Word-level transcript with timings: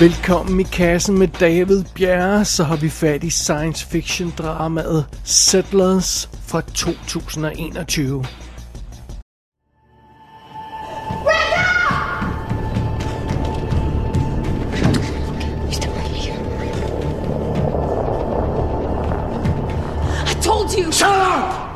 Velkommen 0.00 0.60
i 0.60 0.62
kassen 0.62 1.18
med 1.18 1.28
David 1.28 1.84
Bjerre, 1.94 2.44
så 2.44 2.64
har 2.64 2.76
vi 2.76 2.88
fat 2.88 3.24
i 3.24 3.30
science 3.30 3.86
fiction 3.86 4.32
dramaet 4.38 5.06
Settlers 5.24 6.28
fra 6.46 6.60
2021. 6.60 8.26
I 20.26 20.34
told 20.42 20.78
you! 20.78 20.92
Shut 20.92 21.08
up! 21.08 21.69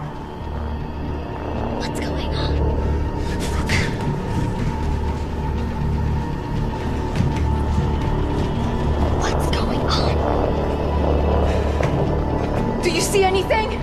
Do 12.84 12.91
you 12.91 13.01
see 13.01 13.24
anything? 13.24 13.80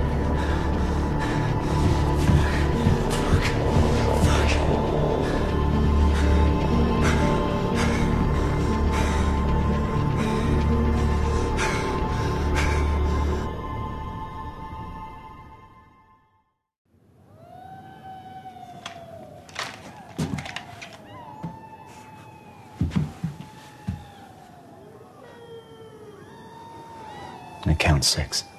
I 27.66 27.74
count 27.74 28.06
six. 28.06 28.51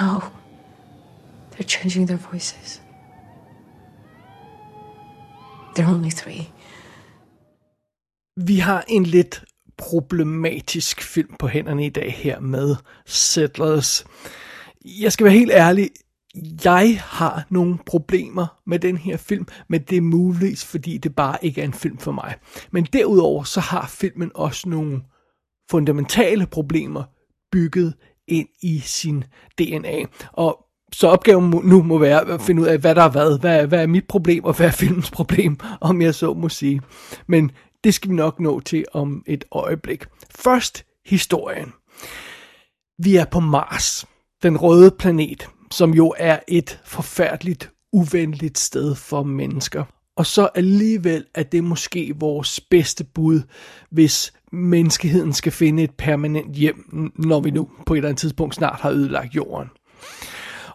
No. 0.00 0.20
They're 1.50 1.68
changing 1.68 2.06
their 2.06 2.18
voices. 2.30 2.82
They're 5.74 5.94
only 5.94 6.10
three. 6.10 6.52
Vi 8.36 8.58
har 8.58 8.84
en 8.88 9.02
lidt 9.02 9.44
problematisk 9.78 11.02
film 11.02 11.34
på 11.38 11.48
hænderne 11.48 11.86
i 11.86 11.88
dag 11.88 12.12
her 12.12 12.40
med 12.40 12.76
Settlers. 13.06 14.04
Jeg 14.84 15.12
skal 15.12 15.24
være 15.24 15.34
helt 15.34 15.52
ærlig, 15.52 15.90
jeg 16.64 17.00
har 17.04 17.46
nogle 17.50 17.78
problemer 17.86 18.60
med 18.66 18.78
den 18.78 18.96
her 18.96 19.16
film, 19.16 19.46
men 19.68 19.82
det 19.82 19.96
er 19.96 20.00
muligvis, 20.00 20.64
fordi 20.64 20.98
det 20.98 21.14
bare 21.14 21.44
ikke 21.44 21.60
er 21.60 21.64
en 21.64 21.72
film 21.72 21.98
for 21.98 22.12
mig. 22.12 22.34
Men 22.70 22.84
derudover 22.84 23.44
så 23.44 23.60
har 23.60 23.86
filmen 23.86 24.30
også 24.34 24.68
nogle 24.68 25.02
fundamentale 25.70 26.46
problemer 26.46 27.04
bygget 27.52 27.94
ind 28.30 28.48
i 28.62 28.78
sin 28.78 29.24
DNA. 29.58 30.04
Og 30.32 30.66
så 30.92 31.08
opgaven 31.08 31.60
nu 31.64 31.82
må 31.82 31.98
være 31.98 32.28
at 32.28 32.42
finde 32.42 32.62
ud 32.62 32.66
af, 32.66 32.78
hvad 32.78 32.94
der 32.94 33.02
er 33.02 33.10
hvad. 33.10 33.38
Hvad, 33.40 33.66
hvad 33.66 33.82
er 33.82 33.86
mit 33.86 34.06
problem, 34.08 34.44
og 34.44 34.56
hvad 34.56 34.66
er 34.66 34.70
filmens 34.70 35.10
problem, 35.10 35.58
om 35.80 36.02
jeg 36.02 36.14
så 36.14 36.34
må 36.34 36.48
sige. 36.48 36.80
Men 37.26 37.50
det 37.84 37.94
skal 37.94 38.10
vi 38.10 38.14
nok 38.14 38.40
nå 38.40 38.60
til 38.60 38.84
om 38.92 39.22
et 39.26 39.44
øjeblik. 39.52 40.04
Først 40.34 40.84
historien. 41.06 41.72
Vi 42.98 43.16
er 43.16 43.24
på 43.24 43.40
Mars, 43.40 44.06
den 44.42 44.56
røde 44.56 44.90
planet, 44.90 45.48
som 45.70 45.94
jo 45.94 46.14
er 46.18 46.38
et 46.48 46.80
forfærdeligt 46.84 47.70
uvenligt 47.92 48.58
sted 48.58 48.94
for 48.94 49.22
mennesker. 49.22 49.84
Og 50.16 50.26
så 50.26 50.48
alligevel 50.54 51.24
er 51.34 51.42
det 51.42 51.64
måske 51.64 52.12
vores 52.16 52.60
bedste 52.60 53.04
bud, 53.04 53.42
hvis 53.90 54.32
menneskeheden 54.52 55.32
skal 55.32 55.52
finde 55.52 55.82
et 55.82 55.94
permanent 55.98 56.54
hjem, 56.54 57.12
når 57.18 57.40
vi 57.40 57.50
nu 57.50 57.68
på 57.86 57.94
et 57.94 57.98
eller 57.98 58.08
andet 58.08 58.20
tidspunkt 58.20 58.54
snart 58.54 58.80
har 58.80 58.90
ødelagt 58.90 59.34
jorden. 59.34 59.68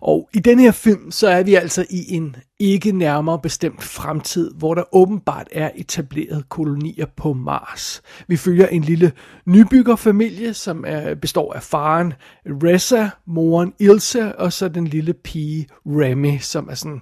Og 0.01 0.29
i 0.33 0.39
den 0.39 0.59
her 0.59 0.71
film, 0.71 1.11
så 1.11 1.27
er 1.27 1.43
vi 1.43 1.55
altså 1.55 1.85
i 1.89 2.15
en 2.15 2.35
ikke 2.59 2.91
nærmere 2.91 3.39
bestemt 3.39 3.83
fremtid, 3.83 4.51
hvor 4.57 4.73
der 4.73 4.95
åbenbart 4.95 5.47
er 5.51 5.69
etableret 5.75 6.49
kolonier 6.49 7.05
på 7.17 7.33
Mars. 7.33 8.01
Vi 8.27 8.37
følger 8.37 8.67
en 8.67 8.81
lille 8.81 9.11
nybyggerfamilie, 9.45 10.53
som 10.53 10.83
er, 10.87 11.15
består 11.15 11.53
af 11.53 11.63
faren 11.63 12.13
Ressa, 12.45 13.09
moren 13.25 13.73
Ilse, 13.79 14.35
og 14.35 14.53
så 14.53 14.67
den 14.67 14.87
lille 14.87 15.13
pige 15.13 15.67
Remy, 15.85 16.39
som 16.39 16.69
er 16.69 16.75
sådan 16.75 17.01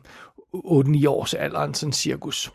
8-9 0.55 1.07
års 1.07 1.33
alderen, 1.33 1.73
sådan 1.73 1.93
cirkus. 1.93 2.51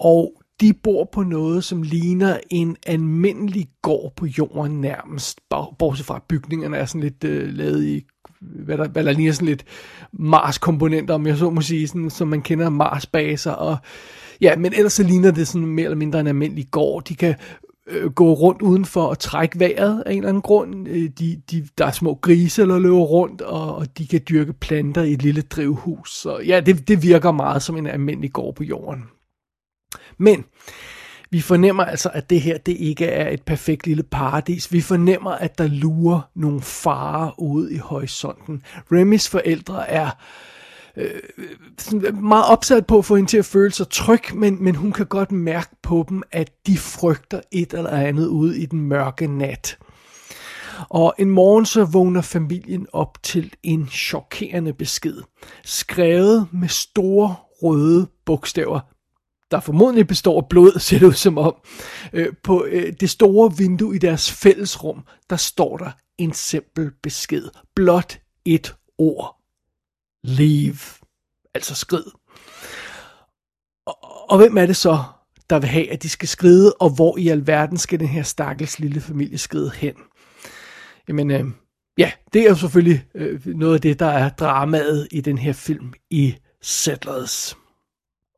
Og 0.00 0.42
de 0.60 0.72
bor 0.72 1.08
på 1.12 1.22
noget, 1.22 1.64
som 1.64 1.82
ligner 1.82 2.38
en 2.50 2.76
almindelig 2.86 3.68
gård 3.82 4.12
på 4.16 4.26
jorden 4.26 4.80
nærmest, 4.80 5.40
bortset 5.78 6.06
fra 6.06 6.24
bygningerne 6.28 6.76
er 6.76 6.84
sådan 6.84 7.00
lidt 7.00 7.24
øh, 7.24 7.48
lavet 7.48 7.84
i 7.84 8.04
hvad 8.40 8.78
der, 8.78 8.88
hvad 8.88 9.04
der 9.04 9.12
ligner 9.12 9.32
sådan 9.32 9.48
lidt 9.48 9.64
Mars-komponenter, 10.12 11.14
om 11.14 11.26
jeg 11.26 11.36
så 11.36 11.50
må 11.50 11.60
sige, 11.60 11.88
sådan, 11.88 12.10
som 12.10 12.28
man 12.28 12.42
kender 12.42 12.68
Mars-baser, 12.70 13.52
og 13.52 13.76
ja, 14.40 14.56
men 14.56 14.72
ellers 14.72 14.92
så 14.92 15.02
ligner 15.02 15.30
det 15.30 15.48
sådan 15.48 15.66
mere 15.66 15.84
eller 15.84 15.96
mindre 15.96 16.20
en 16.20 16.26
almindelig 16.26 16.66
gård. 16.70 17.04
De 17.04 17.14
kan 17.14 17.34
øh, 17.86 18.12
gå 18.12 18.32
rundt 18.32 18.62
udenfor 18.62 19.02
og 19.02 19.18
trække 19.18 19.60
vejret 19.60 20.02
af 20.06 20.12
en 20.12 20.18
eller 20.18 20.28
anden 20.28 20.42
grund. 20.42 20.88
Øh, 20.88 21.10
de, 21.18 21.42
de, 21.50 21.68
der 21.78 21.86
er 21.86 21.90
små 21.90 22.14
grise, 22.14 22.62
der 22.62 22.78
løber 22.78 22.96
rundt, 22.96 23.42
og, 23.42 23.74
og 23.76 23.98
de 23.98 24.06
kan 24.06 24.20
dyrke 24.28 24.52
planter 24.52 25.02
i 25.02 25.12
et 25.12 25.22
lille 25.22 25.42
drivhus. 25.42 26.10
Så 26.10 26.38
ja, 26.46 26.60
det, 26.60 26.88
det 26.88 27.02
virker 27.02 27.32
meget 27.32 27.62
som 27.62 27.76
en 27.76 27.86
almindelig 27.86 28.32
gård 28.32 28.54
på 28.54 28.64
jorden. 28.64 29.02
Men 30.18 30.44
vi 31.30 31.40
fornemmer 31.40 31.84
altså, 31.84 32.10
at 32.12 32.30
det 32.30 32.40
her 32.40 32.58
det 32.58 32.76
ikke 32.78 33.06
er 33.06 33.30
et 33.30 33.42
perfekt 33.42 33.86
lille 33.86 34.02
paradis. 34.02 34.72
Vi 34.72 34.80
fornemmer, 34.80 35.30
at 35.30 35.58
der 35.58 35.66
lurer 35.66 36.20
nogle 36.34 36.60
farer 36.60 37.40
ude 37.40 37.74
i 37.74 37.76
horisonten. 37.76 38.62
Remys 38.92 39.28
forældre 39.28 39.90
er 39.90 40.10
øh, 40.96 42.14
meget 42.22 42.44
opsat 42.46 42.86
på 42.86 42.98
at 42.98 43.04
få 43.04 43.16
hende 43.16 43.30
til 43.30 43.38
at 43.38 43.44
føle 43.44 43.72
sig 43.72 43.88
tryg, 43.88 44.34
men, 44.34 44.64
men 44.64 44.74
hun 44.74 44.92
kan 44.92 45.06
godt 45.06 45.32
mærke 45.32 45.76
på 45.82 46.06
dem, 46.08 46.22
at 46.32 46.50
de 46.66 46.78
frygter 46.78 47.40
et 47.52 47.74
eller 47.74 47.90
andet 47.90 48.26
ude 48.26 48.58
i 48.58 48.66
den 48.66 48.80
mørke 48.80 49.26
nat. 49.26 49.78
Og 50.88 51.14
en 51.18 51.30
morgen 51.30 51.66
så 51.66 51.84
vågner 51.84 52.20
familien 52.20 52.86
op 52.92 53.22
til 53.22 53.52
en 53.62 53.88
chokerende 53.88 54.72
besked, 54.72 55.22
skrevet 55.64 56.48
med 56.52 56.68
store 56.68 57.34
røde 57.62 58.08
bogstaver 58.26 58.80
der 59.50 59.60
formodentlig 59.60 60.06
består 60.06 60.40
af 60.42 60.48
blod, 60.48 60.78
ser 60.80 60.98
det 60.98 61.06
ud 61.06 61.12
som 61.12 61.38
om. 61.38 61.54
Øh, 62.12 62.34
på 62.42 62.64
øh, 62.64 62.92
det 63.00 63.10
store 63.10 63.56
vindue 63.56 63.96
i 63.96 63.98
deres 63.98 64.32
fællesrum, 64.32 65.04
der 65.30 65.36
står 65.36 65.76
der 65.76 65.90
en 66.18 66.32
simpel 66.32 66.90
besked. 67.02 67.48
Blot 67.74 68.18
et 68.44 68.74
ord. 68.98 69.36
Leave. 70.24 70.78
Altså 71.54 71.74
skrid. 71.74 72.04
Og, 73.86 74.30
og 74.30 74.38
hvem 74.38 74.56
er 74.56 74.66
det 74.66 74.76
så, 74.76 75.02
der 75.50 75.58
vil 75.58 75.68
have, 75.68 75.92
at 75.92 76.02
de 76.02 76.08
skal 76.08 76.28
skride, 76.28 76.72
og 76.72 76.90
hvor 76.90 77.18
i 77.18 77.28
alverden 77.28 77.76
skal 77.76 78.00
den 78.00 78.08
her 78.08 78.22
stakkels 78.22 78.78
lille 78.78 79.00
familie 79.00 79.38
skride 79.38 79.70
hen? 79.74 79.94
Jamen, 81.08 81.30
øh, 81.30 81.44
ja, 81.98 82.12
det 82.32 82.42
er 82.42 82.48
jo 82.48 82.56
selvfølgelig 82.56 83.04
øh, 83.14 83.46
noget 83.46 83.74
af 83.74 83.80
det, 83.80 83.98
der 83.98 84.06
er 84.06 84.28
dramaet 84.28 85.08
i 85.10 85.20
den 85.20 85.38
her 85.38 85.52
film 85.52 85.92
i 86.10 86.36
Settlers. 86.62 87.56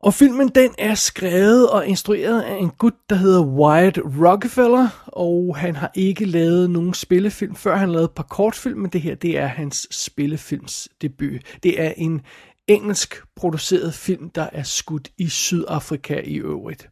Og 0.03 0.13
filmen 0.13 0.49
den 0.49 0.71
er 0.77 0.95
skrevet 0.95 1.69
og 1.69 1.87
instrueret 1.87 2.41
af 2.41 2.55
en 2.55 2.69
gut, 2.69 2.93
der 3.09 3.15
hedder 3.15 3.45
Wyatt 3.45 3.97
Rockefeller, 3.97 5.03
og 5.07 5.57
han 5.57 5.75
har 5.75 5.91
ikke 5.95 6.25
lavet 6.25 6.69
nogen 6.69 6.93
spillefilm, 6.93 7.55
før 7.55 7.75
han 7.75 7.89
lavede 7.91 8.05
et 8.05 8.11
par 8.11 8.23
kortfilm, 8.23 8.79
men 8.79 8.91
det 8.91 9.01
her 9.01 9.15
det 9.15 9.37
er 9.37 9.47
hans 9.47 9.87
spillefilms 9.91 10.89
debut. 11.01 11.41
Det 11.63 11.81
er 11.81 11.93
en 11.97 12.21
engelsk 12.67 13.23
produceret 13.35 13.93
film, 13.93 14.29
der 14.29 14.49
er 14.53 14.63
skudt 14.63 15.09
i 15.17 15.29
Sydafrika 15.29 16.21
i 16.23 16.35
øvrigt. 16.35 16.89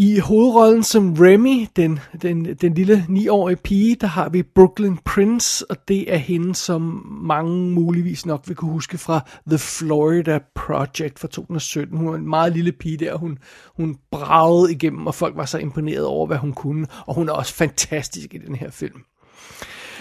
I 0.00 0.18
hovedrollen 0.18 0.82
som 0.82 1.14
Remy, 1.14 1.66
den, 1.76 2.00
den, 2.22 2.44
den 2.44 2.74
lille 2.74 3.06
9-årige 3.08 3.56
pige, 3.56 3.94
der 3.94 4.06
har 4.06 4.28
vi 4.28 4.42
Brooklyn 4.42 4.96
Prince, 5.04 5.70
og 5.70 5.76
det 5.88 6.12
er 6.12 6.16
hende, 6.16 6.54
som 6.54 6.82
mange 7.22 7.70
muligvis 7.70 8.26
nok 8.26 8.42
vil 8.46 8.56
kunne 8.56 8.70
huske 8.70 8.98
fra 8.98 9.20
The 9.48 9.58
Florida 9.58 10.38
Project 10.54 11.18
fra 11.18 11.28
2017. 11.28 11.98
Hun 11.98 12.08
var 12.08 12.14
en 12.14 12.28
meget 12.28 12.52
lille 12.52 12.72
pige 12.72 12.96
der, 12.96 13.16
hun, 13.16 13.38
hun 13.76 13.96
bragede 14.10 14.72
igennem, 14.72 15.06
og 15.06 15.14
folk 15.14 15.36
var 15.36 15.44
så 15.44 15.58
imponeret 15.58 16.04
over, 16.04 16.26
hvad 16.26 16.38
hun 16.38 16.52
kunne, 16.52 16.86
og 17.06 17.14
hun 17.14 17.28
er 17.28 17.32
også 17.32 17.54
fantastisk 17.54 18.34
i 18.34 18.38
den 18.38 18.54
her 18.54 18.70
film. 18.70 19.02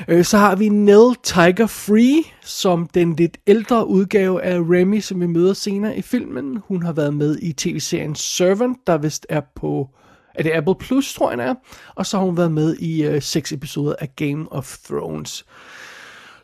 Øh, 0.07 0.25
så 0.25 0.37
har 0.37 0.55
vi 0.55 0.69
Nell 0.69 1.15
Tiger 1.23 1.67
Free, 1.67 2.23
som 2.41 2.87
den 2.93 3.15
lidt 3.15 3.37
ældre 3.47 3.87
udgave 3.87 4.43
af 4.43 4.59
Remy, 4.59 4.99
som 4.99 5.21
vi 5.21 5.27
møder 5.27 5.53
senere 5.53 5.97
i 5.97 6.01
filmen. 6.01 6.61
Hun 6.67 6.83
har 6.83 6.93
været 6.93 7.13
med 7.13 7.37
i 7.41 7.53
tv-serien 7.53 8.15
Servant, 8.15 8.77
der 8.87 8.97
vist 8.97 9.25
er 9.29 9.41
på 9.55 9.89
er 10.37 10.43
det 10.43 10.51
Apple 10.51 10.75
Plus, 10.79 11.13
tror 11.13 11.31
jeg, 11.31 11.39
er. 11.39 11.53
Og 11.95 12.05
så 12.05 12.17
har 12.17 12.25
hun 12.25 12.37
været 12.37 12.51
med 12.51 12.75
i 12.75 13.03
øh, 13.03 13.21
seks 13.21 13.51
episoder 13.51 13.95
af 13.99 14.15
Game 14.15 14.51
of 14.51 14.77
Thrones. 14.77 15.45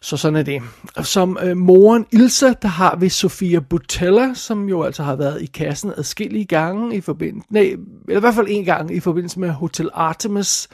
Så 0.02 0.18
sådan 0.18 0.36
er 0.36 0.44
det. 0.44 0.62
Som 1.02 1.38
øh, 1.44 1.58
moren 1.58 2.06
Ilsa, 2.12 2.54
der 2.62 2.68
har 2.68 2.96
vi 2.96 3.10
Sofia 3.10 3.60
Butella, 3.60 4.34
som 4.34 4.70
jo 4.70 4.84
altså 4.84 5.04
har 5.04 5.16
været 5.16 5.42
i 5.42 5.46
kassen 5.46 5.94
adskillige 5.98 6.46
gange 6.46 6.96
i 6.96 7.02
forbindelse, 7.02 7.48
nej, 7.50 7.76
eller 8.08 8.18
i 8.18 8.20
hvert 8.20 8.36
fald 8.36 8.48
en 8.50 8.66
gang 8.66 8.96
i 8.96 9.00
forbindelse 9.00 9.40
med 9.40 9.50
Hotel 9.50 9.90
Artemis. 9.94 10.68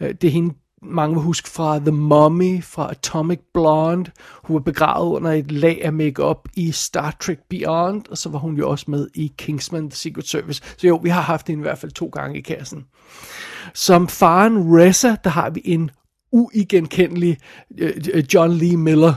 Øh, 0.00 0.08
det 0.08 0.24
er 0.24 0.32
hende, 0.32 0.54
mange 0.82 1.14
vil 1.14 1.22
huske 1.22 1.48
fra 1.48 1.78
The 1.78 1.90
Mummy, 1.90 2.62
fra 2.62 2.90
Atomic 2.90 3.40
Blonde. 3.54 4.10
Hun 4.44 4.54
var 4.54 4.60
begravet 4.60 5.16
under 5.16 5.30
et 5.30 5.52
lag 5.52 5.80
af 5.84 5.92
makeup 5.92 6.48
i 6.56 6.72
Star 6.72 7.16
Trek 7.20 7.38
Beyond, 7.50 8.02
og 8.10 8.18
så 8.18 8.28
var 8.28 8.38
hun 8.38 8.56
jo 8.56 8.70
også 8.70 8.84
med 8.88 9.08
i 9.14 9.32
Kingsman 9.38 9.90
The 9.90 9.96
Secret 9.96 10.28
Service. 10.28 10.62
Så 10.76 10.86
jo, 10.86 10.96
vi 11.02 11.08
har 11.08 11.20
haft 11.20 11.48
hende 11.48 11.60
i 11.60 11.62
hvert 11.62 11.78
fald 11.78 11.92
to 11.92 12.06
gange 12.06 12.38
i 12.38 12.40
kassen. 12.40 12.84
Som 13.74 14.08
faren 14.08 14.78
Ressa, 14.78 15.16
der 15.24 15.30
har 15.30 15.50
vi 15.50 15.60
en 15.64 15.90
uigenkendelig 16.32 17.38
øh, 17.78 17.92
øh, 18.14 18.24
John 18.34 18.52
Lee 18.52 18.76
Miller. 18.76 19.14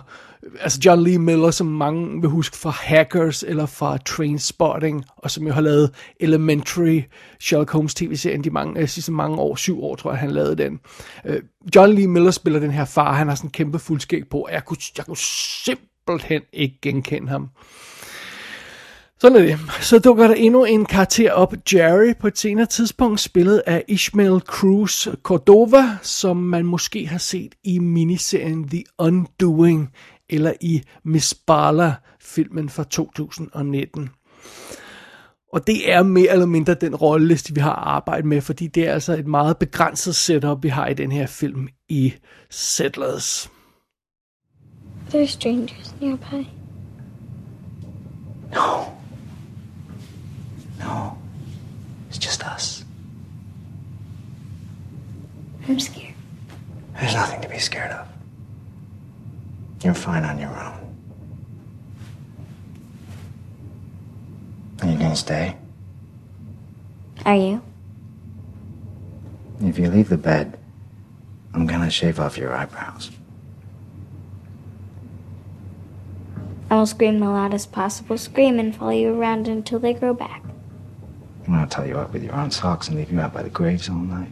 Altså 0.59 0.79
John 0.85 1.03
Lee 1.03 1.17
Miller, 1.17 1.51
som 1.51 1.67
mange 1.67 2.21
vil 2.21 2.29
huske 2.29 2.57
fra 2.57 2.69
Hackers 2.69 3.43
eller 3.43 3.65
fra 3.65 3.97
Trainspotting, 3.97 5.05
og 5.17 5.31
som 5.31 5.47
jo 5.47 5.53
har 5.53 5.61
lavet 5.61 5.91
Elementary, 6.19 7.01
Sherlock 7.39 7.71
Holmes 7.71 7.93
tv-serien 7.93 8.43
de 8.43 8.49
mange, 8.49 8.81
uh, 8.81 8.87
sidste 8.87 9.11
mange 9.11 9.37
år, 9.37 9.55
syv 9.55 9.83
år 9.83 9.95
tror 9.95 10.11
jeg, 10.11 10.19
han 10.19 10.31
lavede 10.31 10.55
den. 10.55 10.79
Øh, 11.25 11.41
John 11.75 11.93
Lee 11.93 12.07
Miller 12.07 12.31
spiller 12.31 12.59
den 12.59 12.71
her 12.71 12.85
far, 12.85 13.13
han 13.13 13.27
har 13.27 13.35
sådan 13.35 13.47
en 13.47 13.51
kæmpe 13.51 13.79
fuldskæg 13.79 14.23
på, 14.29 14.39
og 14.39 14.51
jeg 14.51 14.65
kunne, 14.65 14.77
jeg 14.97 15.05
kunne 15.05 15.17
simpelthen 15.65 16.41
ikke 16.53 16.77
genkende 16.81 17.29
ham. 17.29 17.49
Sådan 19.23 19.37
er 19.37 19.41
det. 19.41 19.59
Så 19.81 19.99
dukker 19.99 20.27
der 20.27 20.33
endnu 20.33 20.63
en 20.63 20.85
karakter 20.85 21.31
op, 21.31 21.53
Jerry, 21.73 22.13
på 22.19 22.27
et 22.27 22.37
senere 22.37 22.65
tidspunkt, 22.65 23.19
spillet 23.19 23.61
af 23.65 23.83
Ishmael 23.87 24.39
Cruz 24.39 25.07
Cordova, 25.23 25.97
som 26.01 26.37
man 26.37 26.65
måske 26.65 27.07
har 27.07 27.17
set 27.17 27.55
i 27.63 27.79
miniserien 27.79 28.69
The 28.69 28.83
Undoing, 28.99 29.91
eller 30.33 30.53
i 30.61 30.83
Miss 31.03 31.33
Bala, 31.33 31.95
filmen 32.19 32.69
fra 32.69 32.83
2019. 32.83 34.09
Og 35.53 35.67
det 35.67 35.91
er 35.91 36.03
mere 36.03 36.31
eller 36.31 36.45
mindre 36.45 36.73
den 36.73 36.95
rolleliste, 36.95 37.53
vi 37.53 37.59
har 37.59 37.71
arbejdet 37.71 38.25
med, 38.25 38.41
fordi 38.41 38.67
det 38.67 38.87
er 38.87 38.93
altså 38.93 39.13
et 39.13 39.27
meget 39.27 39.57
begrænset 39.57 40.15
setup, 40.15 40.63
vi 40.63 40.69
har 40.69 40.87
i 40.87 40.93
den 40.93 41.11
her 41.11 41.27
film 41.27 41.67
i 41.89 42.13
Settlers. 42.49 43.51
There 45.09 45.21
are 45.21 45.27
strangers 45.27 45.95
nearby. 46.01 46.47
No. 48.53 48.83
No. 50.79 51.09
It's 52.09 52.25
just 52.25 52.43
us. 52.57 52.85
I'm 55.67 55.79
scared. 55.79 56.13
There's 56.95 57.15
nothing 57.15 57.41
to 57.43 57.49
be 57.49 57.59
scared 57.59 57.91
of. 57.91 58.12
You're 59.83 59.93
fine 59.93 60.23
on 60.23 60.39
your 60.39 60.49
own. 60.49 60.79
Are 64.81 64.87
you 64.87 64.97
gonna 64.97 65.15
stay? 65.15 65.57
Are 67.25 67.35
you? 67.35 67.61
If 69.61 69.77
you 69.77 69.89
leave 69.89 70.07
the 70.07 70.17
bed, 70.17 70.57
I'm 71.53 71.67
gonna 71.67 71.89
shave 71.89 72.19
off 72.19 72.37
your 72.37 72.55
eyebrows. 72.55 73.11
I 76.69 76.75
will 76.75 76.85
scream 76.85 77.19
the 77.19 77.29
loudest 77.29 77.71
possible 77.71 78.17
scream 78.17 78.59
and 78.59 78.75
follow 78.75 78.91
you 78.91 79.13
around 79.13 79.47
until 79.47 79.79
they 79.79 79.93
grow 79.93 80.13
back. 80.13 80.43
I'm 81.45 81.53
gonna 81.53 81.67
tie 81.67 81.85
you 81.85 81.99
up 81.99 82.13
with 82.13 82.23
your 82.23 82.33
own 82.33 82.51
socks 82.51 82.87
and 82.87 82.97
leave 82.97 83.11
you 83.11 83.19
out 83.19 83.33
by 83.33 83.43
the 83.43 83.49
graves 83.49 83.89
all 83.89 83.95
night. 83.95 84.31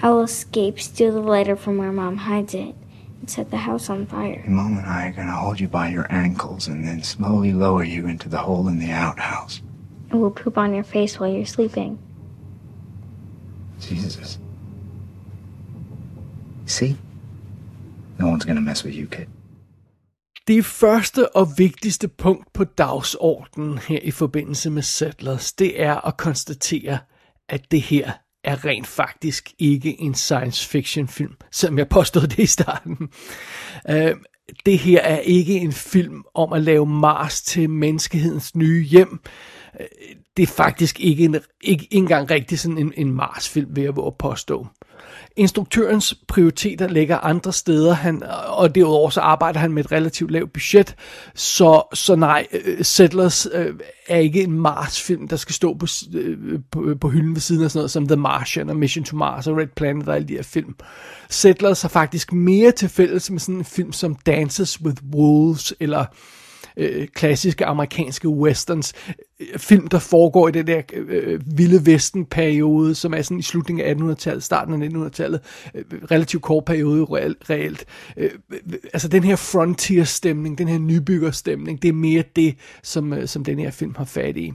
I 0.00 0.10
will 0.10 0.22
escape, 0.22 0.80
steal 0.80 1.12
the 1.12 1.20
lighter 1.20 1.56
from 1.56 1.76
where 1.76 1.90
Mom 1.90 2.18
hides 2.18 2.54
it, 2.54 2.76
and 3.28 3.34
set 3.34 3.50
the 3.50 3.56
house 3.56 3.90
on 3.90 4.06
fire. 4.06 4.42
Your 4.46 4.56
mom 4.56 4.78
and 4.78 4.86
I 4.86 5.08
are 5.08 5.12
gonna 5.12 5.36
hold 5.36 5.60
you 5.60 5.68
by 5.68 5.88
your 5.88 6.06
ankles 6.10 6.68
and 6.68 6.84
then 6.84 7.02
slowly 7.02 7.52
lower 7.52 7.84
you 7.84 8.08
into 8.08 8.28
the 8.28 8.38
hole 8.38 8.68
in 8.68 8.78
the 8.78 8.90
outhouse. 8.90 9.62
I 10.12 10.16
will 10.16 10.30
poop 10.30 10.56
on 10.56 10.74
your 10.74 10.84
face 10.84 11.20
while 11.20 11.30
you're 11.30 11.46
sleeping. 11.46 11.98
Jesus. 13.80 14.38
See? 16.66 16.96
No 18.18 18.28
one's 18.28 18.44
gonna 18.44 18.60
mess 18.60 18.84
with 18.84 18.96
you, 18.96 19.06
kid. 19.06 19.26
Det 20.46 20.64
første 20.64 21.36
og 21.36 21.48
vigtigste 21.58 22.08
punkt 22.08 22.52
på 22.52 22.64
dagsordenen 22.64 23.78
her 23.78 23.98
i 24.02 24.10
forbindelse 24.10 24.70
med 24.70 24.82
Settlers, 24.82 25.52
det 25.52 25.82
er 25.82 26.06
at 26.06 26.16
konstatere, 26.16 26.98
at 27.48 27.70
det 27.70 27.82
her 27.82 28.12
er 28.44 28.64
rent 28.64 28.86
faktisk 28.86 29.52
ikke 29.58 30.00
en 30.00 30.14
science 30.14 30.68
fiction 30.68 31.08
film, 31.08 31.34
som 31.52 31.78
jeg 31.78 31.88
påstod 31.88 32.22
det 32.22 32.38
i 32.38 32.46
starten. 32.46 32.96
Uh, 33.90 34.10
det 34.66 34.78
her 34.78 35.00
er 35.00 35.18
ikke 35.18 35.54
en 35.54 35.72
film 35.72 36.24
om 36.34 36.52
at 36.52 36.62
lave 36.62 36.86
Mars 36.86 37.42
til 37.42 37.70
menneskehedens 37.70 38.56
nye 38.56 38.84
hjem. 38.84 39.20
Uh, 39.74 39.86
det 40.36 40.42
er 40.42 40.46
faktisk 40.46 41.00
ikke, 41.00 41.24
en, 41.24 41.36
ikke, 41.60 41.88
engang 41.90 42.30
rigtig 42.30 42.58
sådan 42.58 42.78
en, 42.78 42.92
en 42.96 43.12
Mars-film, 43.12 43.76
vil 43.76 43.84
jeg 43.84 43.96
våge 43.96 44.14
påstå. 44.18 44.66
Instruktørens 45.38 46.14
prioriteter 46.28 46.88
ligger 46.88 47.18
andre 47.18 47.52
steder, 47.52 47.92
han, 47.92 48.22
og 48.46 48.74
derudover 48.74 49.10
så 49.10 49.20
arbejder 49.20 49.60
han 49.60 49.72
med 49.72 49.84
et 49.84 49.92
relativt 49.92 50.30
lavt 50.30 50.52
budget, 50.52 50.94
så, 51.34 51.82
så 51.94 52.16
nej, 52.16 52.46
øh, 52.52 52.84
Settlers 52.84 53.48
øh, 53.52 53.74
er 54.08 54.18
ikke 54.18 54.42
en 54.42 54.52
Mars-film, 54.52 55.28
der 55.28 55.36
skal 55.36 55.54
stå 55.54 55.74
på, 55.74 55.86
øh, 56.14 56.58
på, 56.70 56.94
på 57.00 57.08
hylden 57.08 57.34
ved 57.34 57.40
siden 57.40 57.64
af 57.64 57.70
sådan 57.70 57.78
noget 57.78 57.90
som 57.90 58.06
The 58.08 58.16
Martian 58.16 58.70
og 58.70 58.76
Mission 58.76 59.04
to 59.04 59.16
Mars 59.16 59.46
og 59.46 59.56
Red 59.56 59.66
Planet 59.76 60.08
og 60.08 60.14
alle 60.14 60.28
de 60.28 60.34
her 60.34 60.42
film. 60.42 60.74
Settlers 61.30 61.82
har 61.82 61.88
faktisk 61.88 62.32
mere 62.32 62.72
til 62.72 62.88
fælles 62.88 63.30
med 63.30 63.40
sådan 63.40 63.54
en 63.54 63.64
film 63.64 63.92
som 63.92 64.14
Dances 64.14 64.80
with 64.80 65.02
Wolves 65.14 65.74
eller 65.80 66.04
øh, 66.76 67.08
klassiske 67.08 67.66
amerikanske 67.66 68.28
westerns, 68.28 68.94
Øh, 69.40 69.58
film, 69.58 69.86
der 69.86 69.98
foregår 69.98 70.48
i 70.48 70.52
den 70.52 70.66
der 70.66 70.82
øh, 70.92 71.06
øh, 71.08 71.40
vilde 71.58 71.86
vesten-periode, 71.86 72.94
som 72.94 73.14
er 73.14 73.22
sådan 73.22 73.38
i 73.38 73.42
slutningen 73.42 73.86
af 73.86 73.94
1800-tallet, 73.94 74.42
starten 74.42 74.82
af 74.82 74.88
1900-tallet, 74.88 75.40
øh, 75.74 75.84
relativt 76.10 76.42
kort 76.42 76.64
periode 76.64 77.04
reelt. 77.04 77.50
reelt. 77.50 77.84
Øh, 78.16 78.30
altså 78.92 79.08
den 79.08 79.24
her 79.24 79.36
frontier-stemning, 79.36 80.58
den 80.58 80.68
her 80.68 80.78
nybygger-stemning, 80.78 81.82
det 81.82 81.88
er 81.88 81.92
mere 81.92 82.24
det, 82.36 82.56
som, 82.82 83.12
øh, 83.12 83.28
som 83.28 83.44
den 83.44 83.58
her 83.58 83.70
film 83.70 83.94
har 83.94 84.04
fat 84.04 84.36
i. 84.36 84.52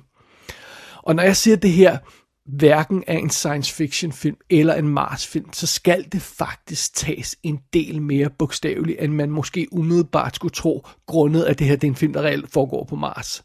Og 1.03 1.15
når 1.15 1.23
jeg 1.23 1.37
siger 1.37 1.55
det 1.55 1.71
her, 1.71 1.97
hverken 2.45 3.03
er 3.07 3.17
en 3.17 3.29
science 3.29 3.73
fiction 3.73 4.11
film 4.11 4.37
eller 4.49 4.73
en 4.73 4.87
Mars 4.87 5.27
film, 5.27 5.53
så 5.53 5.67
skal 5.67 6.05
det 6.11 6.21
faktisk 6.21 6.95
tages 6.95 7.35
en 7.43 7.59
del 7.73 8.01
mere 8.01 8.29
bogstaveligt, 8.39 9.01
end 9.01 9.13
man 9.13 9.29
måske 9.29 9.67
umiddelbart 9.71 10.35
skulle 10.35 10.53
tro, 10.53 10.87
grundet 11.07 11.43
at 11.43 11.59
det 11.59 11.67
her 11.67 11.75
det 11.75 11.87
er 11.87 11.91
en 11.91 11.95
film, 11.95 12.13
der 12.13 12.21
reelt 12.21 12.51
foregår 12.51 12.85
på 12.89 12.95
Mars. 12.95 13.43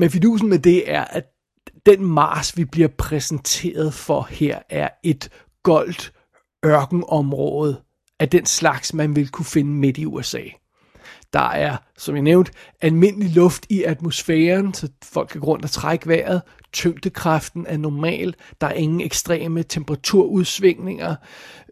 Men 0.00 0.10
fidusen 0.10 0.48
med 0.48 0.58
det 0.58 0.90
er, 0.90 1.04
at 1.04 1.24
den 1.86 2.04
Mars, 2.04 2.56
vi 2.56 2.64
bliver 2.64 2.88
præsenteret 2.88 3.94
for 3.94 4.26
her, 4.30 4.58
er 4.68 4.88
et 5.02 5.28
goldt 5.62 6.12
ørkenområde 6.66 7.80
af 8.20 8.28
den 8.28 8.46
slags, 8.46 8.94
man 8.94 9.16
vil 9.16 9.28
kunne 9.28 9.44
finde 9.44 9.70
midt 9.70 9.98
i 9.98 10.06
USA. 10.06 10.42
Der 11.32 11.40
er, 11.40 11.76
som 11.98 12.14
jeg 12.14 12.22
nævnte, 12.22 12.52
almindelig 12.80 13.34
luft 13.34 13.66
i 13.68 13.82
atmosfæren, 13.82 14.74
så 14.74 14.88
folk 15.04 15.28
kan 15.28 15.40
gå 15.40 15.46
rundt 15.46 15.64
og 15.64 15.70
trække 15.70 16.08
vejret. 16.08 16.42
Tyngdekraften 16.72 17.66
er 17.66 17.76
normal. 17.76 18.34
Der 18.60 18.66
er 18.66 18.72
ingen 18.72 19.00
ekstreme 19.00 19.62
temperaturudsvingninger. 19.62 21.16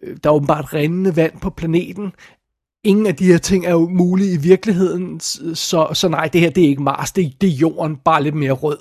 Øh, 0.03 0.17
der 0.25 0.31
er 0.31 0.35
åbenbart 0.35 0.75
rindende 0.75 1.17
vand 1.17 1.41
på 1.41 1.51
planeten. 1.51 2.13
Ingen 2.85 3.07
af 3.07 3.17
de 3.17 3.27
her 3.27 3.39
ting 3.39 3.67
er 3.67 3.71
jo 3.71 3.89
mulige 3.89 4.33
i 4.33 4.37
virkeligheden, 4.37 5.21
så, 5.21 5.89
så 5.93 6.09
nej, 6.09 6.29
det 6.33 6.41
her 6.41 6.51
det 6.51 6.65
er 6.65 6.69
ikke 6.69 6.83
Mars, 6.83 7.13
det, 7.13 7.41
det 7.41 7.49
er 7.49 7.53
jorden, 7.53 7.97
bare 7.97 8.23
lidt 8.23 8.35
mere 8.35 8.53
rød. 8.53 8.79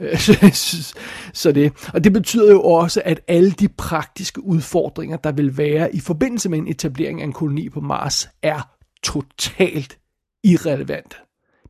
så 1.32 1.52
det. 1.52 1.90
Og 1.94 2.04
det 2.04 2.12
betyder 2.12 2.50
jo 2.50 2.62
også, 2.62 3.02
at 3.04 3.20
alle 3.28 3.50
de 3.50 3.68
praktiske 3.68 4.44
udfordringer, 4.44 5.16
der 5.16 5.32
vil 5.32 5.58
være 5.58 5.94
i 5.94 6.00
forbindelse 6.00 6.48
med 6.48 6.58
en 6.58 6.68
etablering 6.68 7.20
af 7.20 7.24
en 7.24 7.32
koloni 7.32 7.68
på 7.68 7.80
Mars, 7.80 8.28
er 8.42 8.76
totalt 9.02 9.98
irrelevant. 10.44 11.16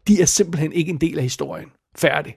De 0.08 0.22
er 0.22 0.26
simpelthen 0.26 0.72
ikke 0.72 0.90
en 0.90 1.00
del 1.00 1.16
af 1.16 1.22
historien. 1.22 1.68
Færdig. 1.98 2.36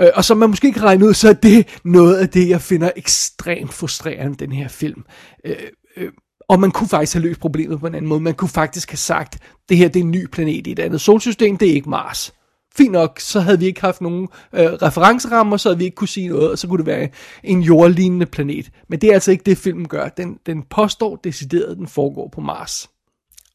Øh, 0.00 0.08
og 0.14 0.24
som 0.24 0.36
man 0.36 0.50
måske 0.50 0.72
kan 0.72 0.82
regne 0.82 1.06
ud, 1.06 1.14
så 1.14 1.28
er 1.28 1.32
det 1.32 1.80
noget 1.84 2.16
af 2.16 2.28
det, 2.28 2.48
jeg 2.48 2.60
finder 2.60 2.90
ekstremt 2.96 3.72
frustrerende 3.72 4.36
den 4.36 4.52
her 4.52 4.68
film. 4.68 5.04
Øh, 5.44 5.56
øh, 5.96 6.12
og 6.48 6.60
man 6.60 6.70
kunne 6.70 6.88
faktisk 6.88 7.14
have 7.14 7.22
løst 7.22 7.40
problemet 7.40 7.80
på 7.80 7.86
en 7.86 7.94
anden 7.94 8.08
måde. 8.08 8.20
Man 8.20 8.34
kunne 8.34 8.48
faktisk 8.48 8.90
have 8.90 8.96
sagt, 8.96 9.38
det 9.68 9.76
her 9.76 9.88
det 9.88 10.00
er 10.00 10.04
en 10.04 10.10
ny 10.10 10.26
planet 10.26 10.66
i 10.66 10.72
et 10.72 10.78
andet 10.78 11.00
solsystem, 11.00 11.56
det 11.56 11.70
er 11.70 11.74
ikke 11.74 11.90
Mars. 11.90 12.34
Fint 12.76 12.92
nok, 12.92 13.20
så 13.20 13.40
havde 13.40 13.58
vi 13.58 13.66
ikke 13.66 13.80
haft 13.80 14.00
nogen 14.00 14.28
øh, 14.54 14.66
referencerammer, 14.66 15.56
så 15.56 15.68
havde 15.68 15.78
vi 15.78 15.84
ikke 15.84 15.94
kunne 15.94 16.08
sige 16.08 16.28
noget, 16.28 16.50
og 16.50 16.58
så 16.58 16.68
kunne 16.68 16.78
det 16.78 16.86
være 16.86 17.08
en 17.44 17.62
jordlignende 17.62 18.26
planet. 18.26 18.70
Men 18.88 19.00
det 19.00 19.10
er 19.10 19.14
altså 19.14 19.30
ikke 19.30 19.44
det, 19.44 19.58
filmen 19.58 19.88
gør. 19.88 20.08
Den, 20.08 20.38
den 20.46 20.62
påstår 20.62 21.16
decideret, 21.16 21.70
at 21.70 21.76
den 21.76 21.86
foregår 21.86 22.28
på 22.28 22.40
Mars. 22.40 22.90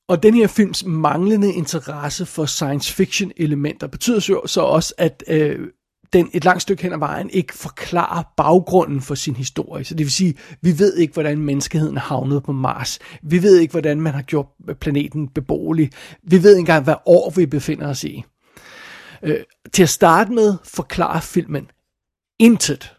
Og 0.08 0.24
den 0.24 0.34
her 0.34 0.48
films 0.48 0.86
manglende 0.86 1.54
interesse 1.54 2.26
for 2.26 2.46
science 2.46 2.94
fiction 2.94 3.32
elementer 3.38 3.88
betyder 3.88 4.20
så, 4.46 4.62
også, 4.62 4.94
at 4.98 5.24
øh, 5.28 5.60
den 6.14 6.30
et 6.34 6.46
langt 6.46 6.62
stykke 6.62 6.84
hen 6.84 6.94
ad 6.94 6.98
vejen 6.98 7.30
ikke 7.30 7.54
forklarer 7.54 8.24
baggrunden 8.38 9.02
for 9.02 9.16
sin 9.16 9.36
historie. 9.36 9.84
Så 9.84 9.96
det 9.96 10.06
vil 10.06 10.12
sige, 10.12 10.34
vi 10.62 10.80
ved 10.80 10.98
ikke, 10.98 11.14
hvordan 11.14 11.38
menneskeheden 11.38 11.98
havnede 11.98 12.42
på 12.42 12.52
Mars. 12.52 13.00
Vi 13.24 13.44
ved 13.44 13.58
ikke, 13.60 13.72
hvordan 13.72 14.02
man 14.02 14.14
har 14.14 14.22
gjort 14.22 14.48
planeten 14.82 15.28
beboelig. 15.28 15.92
Vi 16.24 16.44
ved 16.44 16.52
ikke 16.52 16.60
engang, 16.60 16.84
hvad 16.84 16.96
år 17.06 17.30
vi 17.36 17.46
befinder 17.46 17.88
os 17.90 18.04
i. 18.04 18.24
Øh, 19.24 19.38
til 19.74 19.84
at 19.84 19.90
starte 19.90 20.32
med 20.32 20.58
forklarer 20.64 21.20
filmen 21.20 21.68
intet. 22.40 22.94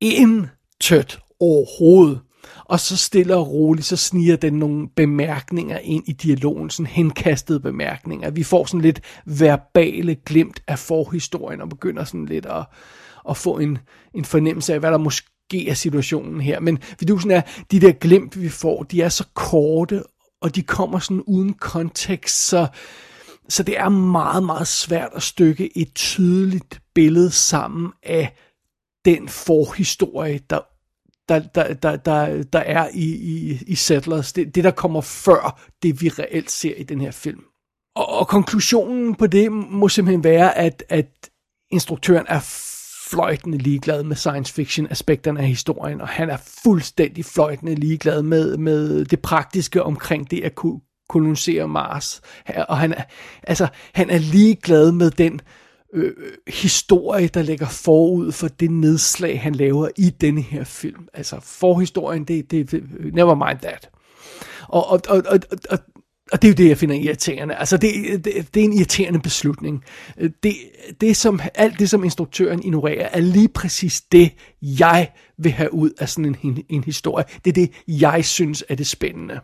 Intet 0.00 1.18
overhovedet. 1.40 2.20
Og 2.64 2.80
så 2.80 2.96
stille 2.96 3.36
og 3.36 3.48
roligt, 3.48 3.86
så 3.86 3.96
sniger 3.96 4.36
den 4.36 4.52
nogle 4.52 4.88
bemærkninger 4.88 5.78
ind 5.78 6.08
i 6.08 6.12
dialogen, 6.12 6.70
sådan 6.70 6.86
henkastede 6.86 7.60
bemærkninger. 7.60 8.30
Vi 8.30 8.42
får 8.42 8.64
sådan 8.64 8.80
lidt 8.80 9.00
verbale 9.26 10.14
glimt 10.14 10.62
af 10.66 10.78
forhistorien, 10.78 11.60
og 11.60 11.68
begynder 11.68 12.04
sådan 12.04 12.26
lidt 12.26 12.46
at, 12.46 12.64
at 13.28 13.36
få 13.36 13.58
en, 13.58 13.78
en 14.14 14.24
fornemmelse 14.24 14.74
af, 14.74 14.80
hvad 14.80 14.90
der 14.90 14.98
måske 14.98 15.68
er 15.68 15.74
situationen 15.74 16.40
her. 16.40 16.60
Men 16.60 16.78
vidusen 17.00 17.30
er, 17.30 17.42
de 17.70 17.80
der 17.80 17.92
glimt, 17.92 18.40
vi 18.40 18.48
får, 18.48 18.82
de 18.82 19.02
er 19.02 19.08
så 19.08 19.24
korte, 19.34 20.02
og 20.40 20.54
de 20.54 20.62
kommer 20.62 20.98
sådan 20.98 21.22
uden 21.26 21.54
kontekst, 21.54 22.46
så, 22.46 22.66
så 23.48 23.62
det 23.62 23.78
er 23.78 23.88
meget, 23.88 24.44
meget 24.44 24.68
svært 24.68 25.10
at 25.14 25.22
stykke 25.22 25.78
et 25.78 25.94
tydeligt 25.94 26.80
billede 26.94 27.30
sammen 27.30 27.92
af 28.02 28.36
den 29.04 29.28
forhistorie, 29.28 30.40
der 30.50 30.58
der, 31.28 31.38
der, 31.38 31.74
der, 31.74 31.96
der, 31.96 32.42
der 32.42 32.58
er 32.58 32.88
i, 32.94 33.14
i, 33.14 33.58
i 33.66 33.74
Settlers. 33.74 34.32
Det, 34.32 34.54
det, 34.54 34.64
der 34.64 34.70
kommer 34.70 35.00
før 35.00 35.60
det, 35.82 36.02
vi 36.02 36.08
reelt 36.08 36.50
ser 36.50 36.74
i 36.74 36.82
den 36.82 37.00
her 37.00 37.10
film. 37.10 37.44
Og, 37.96 38.08
og 38.08 38.28
konklusionen 38.28 39.14
på 39.14 39.26
det 39.26 39.52
må 39.52 39.88
simpelthen 39.88 40.24
være, 40.24 40.58
at, 40.58 40.84
at 40.88 41.30
instruktøren 41.70 42.26
er 42.28 42.40
fløjtende 43.10 43.58
ligeglad 43.58 44.02
med 44.02 44.16
science 44.16 44.54
fiction 44.54 44.86
aspekterne 44.90 45.40
af 45.40 45.46
historien, 45.46 46.00
og 46.00 46.08
han 46.08 46.30
er 46.30 46.36
fuldstændig 46.64 47.24
fløjtende 47.24 47.74
ligeglad 47.74 48.22
med, 48.22 48.56
med 48.56 49.04
det 49.04 49.22
praktiske 49.22 49.82
omkring 49.82 50.30
det 50.30 50.44
at 50.44 50.54
kunne 50.54 50.80
kolonisere 51.08 51.68
Mars. 51.68 52.20
Og 52.68 52.78
han 52.78 52.92
er, 52.92 53.02
altså, 53.42 53.68
han 53.94 54.10
er 54.10 54.18
ligeglad 54.18 54.92
med 54.92 55.10
den 55.10 55.34
øh, 55.34 55.61
øh, 55.92 56.12
historie, 56.48 57.28
der 57.28 57.42
ligger 57.42 57.68
forud 57.68 58.32
for 58.32 58.48
det 58.48 58.70
nedslag, 58.70 59.40
han 59.40 59.54
laver 59.54 59.88
i 59.96 60.10
denne 60.10 60.40
her 60.40 60.64
film. 60.64 61.08
Altså 61.14 61.40
forhistorien, 61.42 62.24
det, 62.24 62.50
det 62.50 62.72
never 63.12 63.34
mind 63.34 63.58
that. 63.58 63.90
Og, 64.68 64.90
og, 64.90 65.00
og, 65.08 65.22
og, 65.26 65.40
og, 65.70 65.78
og 66.32 66.42
det 66.42 66.48
er 66.48 66.52
jo 66.52 66.56
det, 66.56 66.68
jeg 66.68 66.78
finder 66.78 66.94
irriterende. 66.94 67.54
Altså, 67.54 67.76
det, 67.76 68.24
det, 68.24 68.54
det 68.54 68.60
er 68.60 68.64
en 68.64 68.72
irriterende 68.72 69.20
beslutning. 69.20 69.84
Øh, 70.18 70.30
det, 70.42 70.54
det 71.00 71.16
som, 71.16 71.40
alt 71.54 71.78
det, 71.78 71.90
som 71.90 72.04
instruktøren 72.04 72.62
ignorerer, 72.62 73.08
er 73.12 73.20
lige 73.20 73.48
præcis 73.48 74.00
det, 74.00 74.32
jeg 74.62 75.08
vil 75.38 75.52
have 75.52 75.74
ud 75.74 75.90
af 75.98 76.08
sådan 76.08 76.36
en, 76.42 76.64
en 76.68 76.84
historie. 76.84 77.24
Det 77.44 77.50
er 77.50 77.54
det, 77.54 77.70
jeg 77.88 78.24
synes 78.24 78.64
er 78.68 78.74
det 78.74 78.86
spændende. 78.86 79.40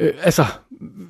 Øh, 0.00 0.12
altså, 0.22 0.44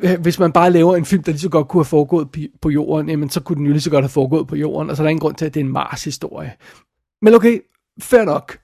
øh, 0.02 0.20
hvis 0.20 0.38
man 0.38 0.52
bare 0.52 0.70
laver 0.70 0.96
en 0.96 1.04
film, 1.04 1.22
der 1.22 1.32
lige 1.32 1.40
så 1.40 1.48
godt 1.48 1.68
kunne 1.68 1.80
have 1.80 1.84
foregået 1.84 2.28
på 2.60 2.70
jorden, 2.70 3.08
jamen 3.08 3.30
så 3.30 3.40
kunne 3.40 3.56
den 3.56 3.66
jo 3.66 3.72
lige 3.72 3.80
så 3.80 3.90
godt 3.90 4.04
have 4.04 4.08
foregået 4.08 4.46
på 4.46 4.56
jorden, 4.56 4.90
altså, 4.90 4.92
og 4.92 4.96
så 4.96 5.02
er 5.02 5.04
der 5.04 5.10
ingen 5.10 5.20
grund 5.20 5.34
til, 5.34 5.44
at 5.44 5.54
det 5.54 5.60
er 5.60 5.64
en 5.64 5.72
Mars-historie. 5.72 6.52
Men 7.22 7.34
okay, 7.34 7.58
fair 8.02 8.24
nok. 8.24 8.58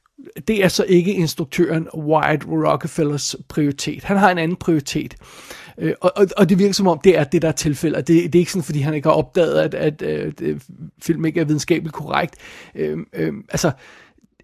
Det 0.48 0.64
er 0.64 0.68
så 0.68 0.84
ikke 0.88 1.14
instruktøren 1.14 1.88
Wyatt 1.96 2.44
Rockefellers 2.48 3.36
prioritet. 3.48 4.04
Han 4.04 4.16
har 4.16 4.30
en 4.30 4.38
anden 4.38 4.56
prioritet. 4.56 5.14
Øh, 5.78 5.94
og, 6.00 6.12
og, 6.16 6.26
og 6.36 6.48
det 6.48 6.58
virker 6.58 6.74
som 6.74 6.86
om, 6.86 7.00
det 7.04 7.18
er 7.18 7.24
det, 7.24 7.42
der 7.42 7.48
er 7.48 7.52
tilfældet. 7.52 8.08
Det, 8.08 8.32
det 8.32 8.34
er 8.34 8.38
ikke 8.38 8.52
sådan, 8.52 8.64
fordi 8.64 8.80
han 8.80 8.94
ikke 8.94 9.08
har 9.08 9.14
opdaget, 9.14 9.58
at, 9.58 9.74
at, 9.74 10.02
at, 10.02 10.40
øh, 10.42 10.52
at 10.54 10.62
film 11.02 11.24
ikke 11.24 11.40
er 11.40 11.44
videnskabeligt 11.44 11.94
korrekt. 11.94 12.34
Øh, 12.74 12.98
øh, 13.12 13.32
altså, 13.48 13.70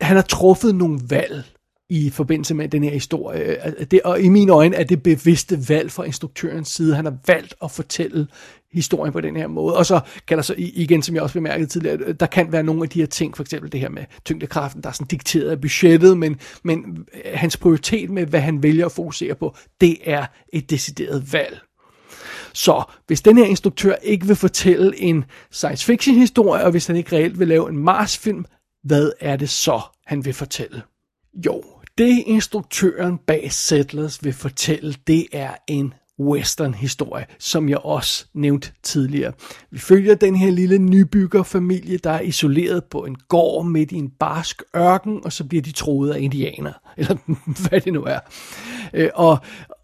han 0.01 0.17
har 0.17 0.23
truffet 0.23 0.75
nogle 0.75 1.01
valg, 1.09 1.45
i 1.91 2.11
forbindelse 2.11 2.55
med 2.55 2.69
den 2.69 2.85
her 2.85 2.91
historie. 2.91 3.57
Det, 3.91 4.01
og 4.03 4.21
i 4.21 4.29
mine 4.29 4.53
øjne 4.53 4.77
er 4.77 4.85
det 4.85 5.03
bevidste 5.03 5.69
valg 5.69 5.91
fra 5.93 6.05
instruktørens 6.05 6.69
side. 6.69 6.95
Han 6.95 7.05
har 7.05 7.17
valgt 7.27 7.55
at 7.63 7.71
fortælle 7.71 8.27
historien 8.73 9.13
på 9.13 9.21
den 9.21 9.37
her 9.37 9.47
måde. 9.47 9.77
Og 9.77 9.87
så 9.87 10.01
kan 10.27 10.39
der 10.39 10.43
så, 10.43 10.55
igen 10.59 11.03
som 11.03 11.15
jeg 11.15 11.23
også 11.23 11.35
bemærkede 11.35 11.69
tidligere, 11.69 11.97
øh, 11.97 12.15
der 12.21 12.27
kan 12.27 12.53
være 12.53 12.63
nogle 12.63 12.83
af 12.83 12.89
de 12.89 12.99
her 12.99 13.07
ting, 13.07 13.37
for 13.37 13.43
eksempel 13.43 13.73
det 13.73 13.81
her 13.81 13.89
med 13.89 14.05
tyngdekraften, 14.25 14.83
der 14.83 14.89
er 14.89 14.93
sådan 14.93 15.07
dikteret 15.07 15.51
af 15.51 15.61
budgettet, 15.61 16.19
men, 16.19 16.41
men 16.63 17.07
øh, 17.15 17.33
hans 17.35 17.57
prioritet 17.57 18.11
med, 18.11 18.27
hvad 18.27 18.41
han 18.41 18.63
vælger 18.63 18.87
at 18.87 18.93
fokusere 18.93 19.35
på, 19.35 19.57
det 19.81 19.97
er 20.05 20.27
et 20.53 20.71
decideret 20.71 21.33
valg. 21.33 21.61
Så 22.53 22.83
hvis 23.07 23.23
den 23.23 23.39
her 23.39 23.45
instruktør 23.45 23.95
ikke 23.95 24.27
vil 24.27 24.37
fortælle 24.37 25.01
en 25.01 25.25
science 25.51 25.87
fiction 25.87 26.17
historie, 26.17 26.65
og 26.65 26.71
hvis 26.71 26.87
han 26.87 26.97
ikke 26.97 27.17
reelt 27.17 27.39
vil 27.39 27.49
lave 27.49 27.69
en 27.69 27.79
Mars-film, 27.79 28.45
hvad 28.85 29.13
er 29.21 29.37
det 29.37 29.51
så, 29.51 29.81
han 30.07 30.25
vil 30.25 30.33
fortælle? 30.35 30.83
Jo, 31.47 31.63
det 31.99 32.23
instruktøren 32.27 33.19
bag 33.19 33.53
Settlers 33.53 34.25
vil 34.25 34.33
fortælle, 34.33 34.95
det 35.07 35.27
er 35.33 35.51
en 35.67 35.95
western-historie, 36.21 37.27
som 37.39 37.69
jeg 37.69 37.79
også 37.79 38.27
nævnte 38.35 38.73
tidligere. 38.83 39.33
Vi 39.71 39.79
følger 39.79 40.15
den 40.15 40.37
her 40.37 40.51
lille 40.51 40.79
nybyggerfamilie, 40.79 41.99
der 41.99 42.11
er 42.11 42.21
isoleret 42.21 42.85
på 42.85 43.05
en 43.05 43.17
gård 43.29 43.67
midt 43.67 43.93
i 43.93 43.97
en 43.97 44.11
barsk 44.11 44.63
ørken, 44.77 45.21
og 45.25 45.33
så 45.33 45.45
bliver 45.45 45.63
de 45.63 45.73
troet 45.73 46.11
af 46.11 46.21
indianer, 46.21 46.73
eller 46.97 47.17
hvad 47.69 47.81
det 47.81 47.93
nu 47.93 48.05
er. 48.05 48.19
Øh, 48.95 49.11
og, 49.15 49.39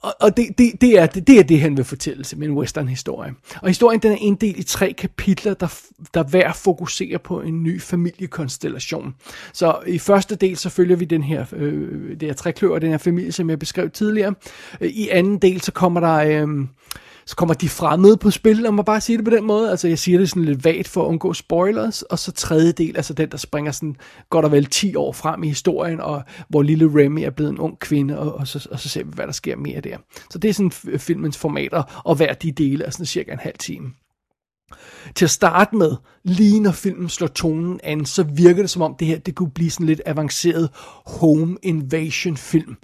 og, 0.05 0.15
og 0.21 0.37
det, 0.37 0.59
det, 0.59 0.73
det, 0.81 0.99
er, 0.99 1.07
det, 1.07 1.27
det 1.27 1.39
er 1.39 1.43
det, 1.43 1.61
han 1.61 1.77
vil 1.77 1.85
fortælle 1.85 2.25
med 2.37 2.49
en 2.49 2.55
western-historie. 2.55 3.35
Og 3.63 3.69
historien 3.69 4.01
den 4.01 4.13
er 4.13 4.17
inddelt 4.21 4.57
i 4.57 4.63
tre 4.63 4.93
kapitler, 4.99 5.55
der, 5.55 5.81
der 6.15 6.23
hver 6.23 6.53
fokuserer 6.53 7.19
på 7.19 7.41
en 7.41 7.63
ny 7.63 7.81
familiekonstellation. 7.81 9.15
Så 9.53 9.79
i 9.87 9.99
første 9.99 10.37
del, 10.37 10.57
så 10.57 10.71
følger 10.71 10.97
vi 10.97 11.05
den 11.05 11.23
her, 11.23 11.45
øh, 11.53 12.11
det 12.21 12.23
her 12.23 12.35
trækløver, 12.35 12.79
den 12.79 12.91
her 12.91 12.99
familie, 12.99 13.33
som 13.33 13.51
jeg 13.51 13.59
beskrev 13.59 13.91
tidligere. 13.91 14.35
Øh, 14.81 14.91
I 14.91 15.09
anden 15.09 15.39
del, 15.39 15.61
så 15.61 15.73
kommer 15.73 16.01
der... 16.01 16.47
Øh, 16.47 16.67
så 17.27 17.37
kommer 17.37 17.55
de 17.55 17.69
fremmede 17.69 18.17
på 18.17 18.31
spil, 18.31 18.57
lad 18.57 18.71
mig 18.71 18.85
bare 18.85 19.01
sige 19.01 19.17
det 19.17 19.25
på 19.25 19.31
den 19.31 19.45
måde. 19.45 19.71
Altså 19.71 19.89
jeg 19.89 19.99
siger 19.99 20.19
det 20.19 20.31
sådan 20.31 20.45
lidt 20.45 20.65
vagt 20.65 20.89
for 20.89 21.03
at 21.03 21.07
undgå 21.07 21.33
spoilers. 21.33 22.03
Og 22.03 22.19
så 22.19 22.33
tredje 22.33 22.73
del, 22.73 22.97
altså 22.97 23.15
den, 23.15 23.31
der 23.31 23.37
springer 23.37 23.73
sådan 23.73 23.97
godt 24.31 24.45
og 24.45 24.53
vel 24.53 24.67
10 24.67 24.95
år 24.97 25.13
frem 25.13 25.43
i 25.43 25.49
historien, 25.49 26.01
og 26.01 26.23
hvor 26.49 26.63
lille 26.63 26.87
Remy 26.87 27.21
er 27.21 27.31
blevet 27.31 27.51
en 27.51 27.59
ung 27.59 27.79
kvinde, 27.79 28.19
og, 28.19 28.35
og, 28.35 28.49
så, 28.49 28.69
og 28.71 28.81
så 28.81 28.89
ser 28.89 29.05
vi, 29.05 29.11
hvad 29.15 29.27
der 29.27 29.33
sker 29.33 29.57
mere 29.57 29.81
der. 29.81 29.97
Så 30.31 30.39
det 30.39 30.49
er 30.49 30.55
sådan 30.55 30.71
filmens 30.99 31.39
formater, 31.39 32.03
og 32.05 32.17
hver 32.17 32.33
de 32.33 32.53
dele 32.53 32.85
er 32.85 32.91
sådan 32.91 33.07
cirka 33.07 33.33
en 33.33 33.39
halv 33.39 33.59
time. 33.59 33.91
Til 35.15 35.25
at 35.25 35.31
starte 35.31 35.77
med, 35.77 35.93
lige 36.25 36.61
når 36.61 36.73
filmen 36.73 37.09
slår 37.09 37.27
tonen 37.27 37.81
an, 37.83 38.07
så 38.07 38.23
virker 38.23 38.63
det 38.63 38.71
som 38.71 38.83
om 38.83 38.95
det 38.99 39.07
her, 39.07 39.19
det 39.19 39.35
kunne 39.35 39.51
blive 39.51 39.71
sådan 39.71 39.87
lidt 39.87 40.01
avanceret 40.07 40.71
home 41.07 41.57
invasion 41.63 42.37
film. 42.37 42.77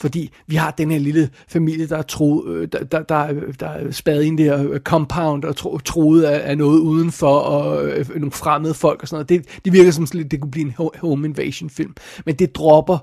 Fordi 0.00 0.30
vi 0.46 0.56
har 0.56 0.70
den 0.70 0.90
her 0.90 0.98
lille 0.98 1.30
familie, 1.48 1.86
der 1.86 1.98
er, 1.98 2.02
tro, 2.02 2.46
øh, 2.46 2.68
der, 2.72 2.84
der, 2.84 3.02
der, 3.02 3.32
der 3.60 3.68
er 3.68 3.90
spadet 3.90 4.22
ind 4.22 4.38
der 4.38 4.70
øh, 4.70 4.80
compound 4.80 5.44
og 5.44 5.56
tro, 5.56 5.78
troet 5.78 6.22
af, 6.22 6.50
af 6.50 6.58
noget 6.58 6.78
udenfor, 6.78 7.38
og 7.38 7.86
øh, 7.88 8.08
nogle 8.08 8.32
fremmede 8.32 8.74
folk 8.74 9.02
og 9.02 9.08
sådan 9.08 9.26
noget. 9.30 9.46
Det, 9.46 9.60
det 9.64 9.72
virker 9.72 9.90
som 9.90 10.06
sådan 10.06 10.18
lidt, 10.18 10.30
det 10.30 10.40
kunne 10.40 10.50
blive 10.50 10.66
en 10.66 10.92
home 11.00 11.28
invasion 11.28 11.70
film. 11.70 11.94
Men 12.26 12.34
det 12.34 12.56
dropper 12.56 12.98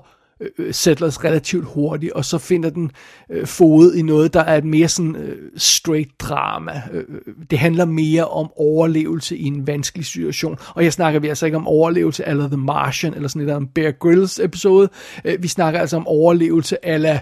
øh, 0.58 0.74
Settlers 0.74 1.24
relativt 1.24 1.64
hurtigt, 1.64 2.12
og 2.12 2.24
så 2.24 2.38
finder 2.38 2.70
den 2.70 2.90
øh, 3.30 3.46
fod 3.46 3.94
i 3.94 4.02
noget, 4.02 4.34
der 4.34 4.40
er 4.40 4.56
et 4.56 4.64
mere 4.64 4.88
sådan 4.88 5.16
øh, 5.16 5.50
straight 5.56 6.20
drama. 6.20 6.82
Øh, 6.92 7.04
øh 7.08 7.34
det 7.50 7.58
handler 7.58 7.84
mere 7.84 8.24
om 8.24 8.50
overlevelse 8.56 9.36
i 9.36 9.44
en 9.44 9.66
vanskelig 9.66 10.06
situation, 10.06 10.58
og 10.74 10.84
jeg 10.84 10.92
snakker 10.92 11.20
vi 11.20 11.28
altså 11.28 11.46
ikke 11.46 11.56
om 11.56 11.66
overlevelse 11.66 12.24
eller 12.26 12.48
The 12.48 12.56
Martian, 12.56 13.14
eller 13.14 13.28
sådan 13.28 13.48
et 13.48 13.56
en 13.56 13.66
Bear 13.66 13.90
Grylls 13.90 14.40
episode. 14.40 14.88
Øh, 15.24 15.42
vi 15.42 15.48
snakker 15.48 15.80
altså 15.80 15.96
om 15.96 16.06
overlevelse 16.06 16.86
ala 16.86 17.20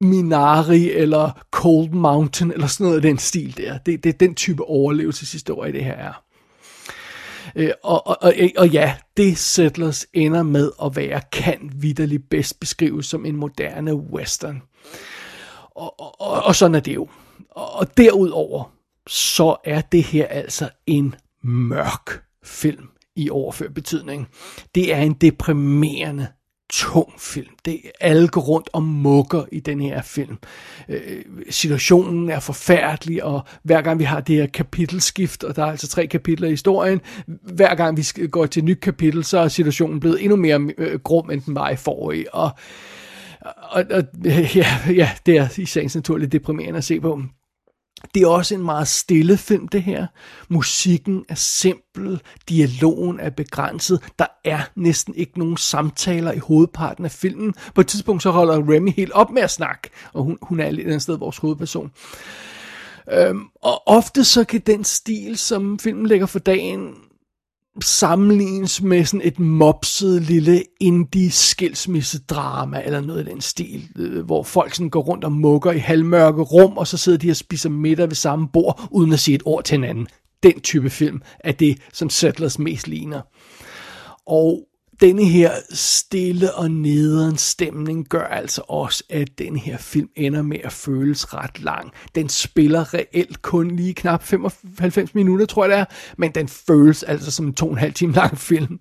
Minari 0.00 0.90
eller 0.92 1.30
Cold 1.50 1.90
Mountain, 1.90 2.52
eller 2.52 2.66
sådan 2.66 2.84
noget 2.84 2.96
af 2.96 3.02
den 3.02 3.18
stil 3.18 3.56
der. 3.56 3.78
Det, 3.78 4.04
det 4.04 4.14
er 4.14 4.18
den 4.18 4.34
type 4.34 4.64
overlevelseshistorie, 4.64 5.72
det 5.72 5.84
her 5.84 5.92
er. 5.92 6.25
Øh, 7.56 7.70
og, 7.82 8.06
og, 8.06 8.16
og, 8.20 8.32
øh, 8.36 8.50
og 8.56 8.68
ja, 8.68 8.94
det 9.16 9.38
Settlers 9.38 10.06
ender 10.12 10.42
med 10.42 10.70
at 10.84 10.96
være, 10.96 11.20
kan 11.32 11.70
vidderligt 11.74 12.30
bedst 12.30 12.60
beskrives 12.60 13.06
som 13.06 13.26
en 13.26 13.36
moderne 13.36 13.94
western. 13.94 14.62
Og, 15.74 16.00
og, 16.00 16.20
og, 16.20 16.42
og 16.42 16.54
sådan 16.54 16.74
er 16.74 16.80
det 16.80 16.94
jo. 16.94 17.08
Og 17.50 17.96
derudover, 17.96 18.72
så 19.06 19.56
er 19.64 19.80
det 19.80 20.02
her 20.02 20.26
altså 20.26 20.70
en 20.86 21.14
mørk 21.42 22.22
film 22.44 22.88
i 23.16 23.30
overført 23.30 23.74
betydning. 23.74 24.28
Det 24.74 24.94
er 24.94 25.00
en 25.00 25.12
deprimerende 25.14 26.26
tung 26.72 27.12
film. 27.18 27.46
Det 27.64 27.80
alle 28.00 28.28
går 28.28 28.40
rundt 28.40 28.70
og 28.72 28.82
mukker 28.82 29.44
i 29.52 29.60
den 29.60 29.80
her 29.80 30.02
film. 30.02 30.38
Øh, 30.88 31.24
situationen 31.50 32.30
er 32.30 32.40
forfærdelig, 32.40 33.24
og 33.24 33.40
hver 33.62 33.82
gang 33.82 33.98
vi 33.98 34.04
har 34.04 34.20
det 34.20 34.36
her 34.36 34.46
kapitelskift, 34.46 35.44
og 35.44 35.56
der 35.56 35.62
er 35.62 35.70
altså 35.70 35.88
tre 35.88 36.06
kapitler 36.06 36.48
i 36.48 36.50
historien, 36.50 37.00
hver 37.26 37.74
gang 37.74 37.96
vi 37.96 38.26
går 38.26 38.46
til 38.46 38.60
et 38.60 38.64
nyt 38.64 38.80
kapitel, 38.80 39.24
så 39.24 39.38
er 39.38 39.48
situationen 39.48 40.00
blevet 40.00 40.22
endnu 40.22 40.36
mere 40.36 40.60
øh, 40.78 41.00
grum, 41.00 41.30
end 41.30 41.40
den 41.40 41.54
var 41.54 41.70
i 41.70 41.76
forrige. 41.76 42.34
Og, 42.34 42.50
og, 43.40 43.84
og 43.90 44.04
ja, 44.54 44.66
ja, 44.88 45.10
det 45.26 45.36
er 45.36 45.48
i 45.58 45.66
sagens 45.66 45.94
naturligt 45.94 46.32
deprimerende 46.32 46.78
at 46.78 46.84
se 46.84 47.00
på. 47.00 47.22
Det 48.14 48.22
er 48.22 48.26
også 48.26 48.54
en 48.54 48.62
meget 48.62 48.88
stille 48.88 49.36
film, 49.36 49.68
det 49.68 49.82
her. 49.82 50.06
Musikken 50.48 51.24
er 51.28 51.34
simpel, 51.34 52.20
dialogen 52.48 53.20
er 53.20 53.30
begrænset, 53.30 54.02
der 54.18 54.26
er 54.44 54.60
næsten 54.74 55.14
ikke 55.14 55.38
nogen 55.38 55.56
samtaler 55.56 56.32
i 56.32 56.38
hovedparten 56.38 57.04
af 57.04 57.10
filmen. 57.10 57.54
På 57.74 57.80
et 57.80 57.86
tidspunkt 57.86 58.22
så 58.22 58.30
holder 58.30 58.74
Remy 58.74 58.92
helt 58.92 59.12
op 59.12 59.30
med 59.30 59.42
at 59.42 59.50
snakke, 59.50 59.90
og 60.12 60.24
hun, 60.24 60.38
hun 60.42 60.60
er 60.60 60.70
lidt 60.70 60.86
andet 60.86 61.02
sted 61.02 61.18
vores 61.18 61.38
hovedperson. 61.38 61.92
Øhm, 63.12 63.42
og 63.62 63.88
ofte 63.88 64.24
så 64.24 64.44
kan 64.44 64.60
den 64.60 64.84
stil, 64.84 65.38
som 65.38 65.78
filmen 65.78 66.06
lægger 66.06 66.26
for 66.26 66.38
dagen, 66.38 66.94
sammenlignes 67.82 68.82
med 68.82 69.04
sådan 69.04 69.26
et 69.26 69.38
mopset 69.38 70.22
lille 70.22 70.62
indie 70.80 71.30
skilsmissedrama 71.30 72.82
eller 72.84 73.00
noget 73.00 73.28
i 73.28 73.30
den 73.30 73.40
stil, 73.40 73.88
øh, 73.96 74.24
hvor 74.24 74.42
folk 74.42 74.74
sådan 74.74 74.90
går 74.90 75.00
rundt 75.00 75.24
og 75.24 75.32
mukker 75.32 75.72
i 75.72 75.78
halvmørke 75.78 76.42
rum, 76.42 76.78
og 76.78 76.86
så 76.86 76.96
sidder 76.96 77.18
de 77.18 77.30
og 77.30 77.36
spiser 77.36 77.70
middag 77.70 78.08
ved 78.08 78.14
samme 78.14 78.48
bord, 78.48 78.88
uden 78.90 79.12
at 79.12 79.20
sige 79.20 79.34
et 79.34 79.42
ord 79.44 79.64
til 79.64 79.74
hinanden. 79.74 80.06
Den 80.42 80.60
type 80.60 80.90
film 80.90 81.22
er 81.40 81.52
det, 81.52 81.78
som 81.92 82.10
Settlers 82.10 82.58
mest 82.58 82.88
ligner. 82.88 83.20
Og 84.26 84.60
denne 85.00 85.24
her 85.24 85.52
stille 85.70 86.54
og 86.54 86.70
nederen 86.70 87.36
stemning 87.36 88.08
gør 88.08 88.24
altså 88.24 88.62
også, 88.68 89.04
at 89.10 89.38
den 89.38 89.56
her 89.56 89.78
film 89.78 90.08
ender 90.16 90.42
med 90.42 90.58
at 90.64 90.72
føles 90.72 91.34
ret 91.34 91.60
lang. 91.60 91.92
Den 92.14 92.28
spiller 92.28 92.94
reelt 92.94 93.42
kun 93.42 93.70
lige 93.70 93.94
knap 93.94 94.22
95 94.22 95.14
minutter, 95.14 95.46
tror 95.46 95.64
jeg 95.64 95.70
det 95.70 95.78
er, 95.78 95.84
men 96.18 96.30
den 96.30 96.48
føles 96.48 97.02
altså 97.02 97.30
som 97.30 97.46
en 97.46 97.54
to 97.54 97.66
og 97.66 97.72
en 97.72 97.78
halv 97.78 97.92
time 97.92 98.12
lang 98.12 98.38
film. 98.38 98.80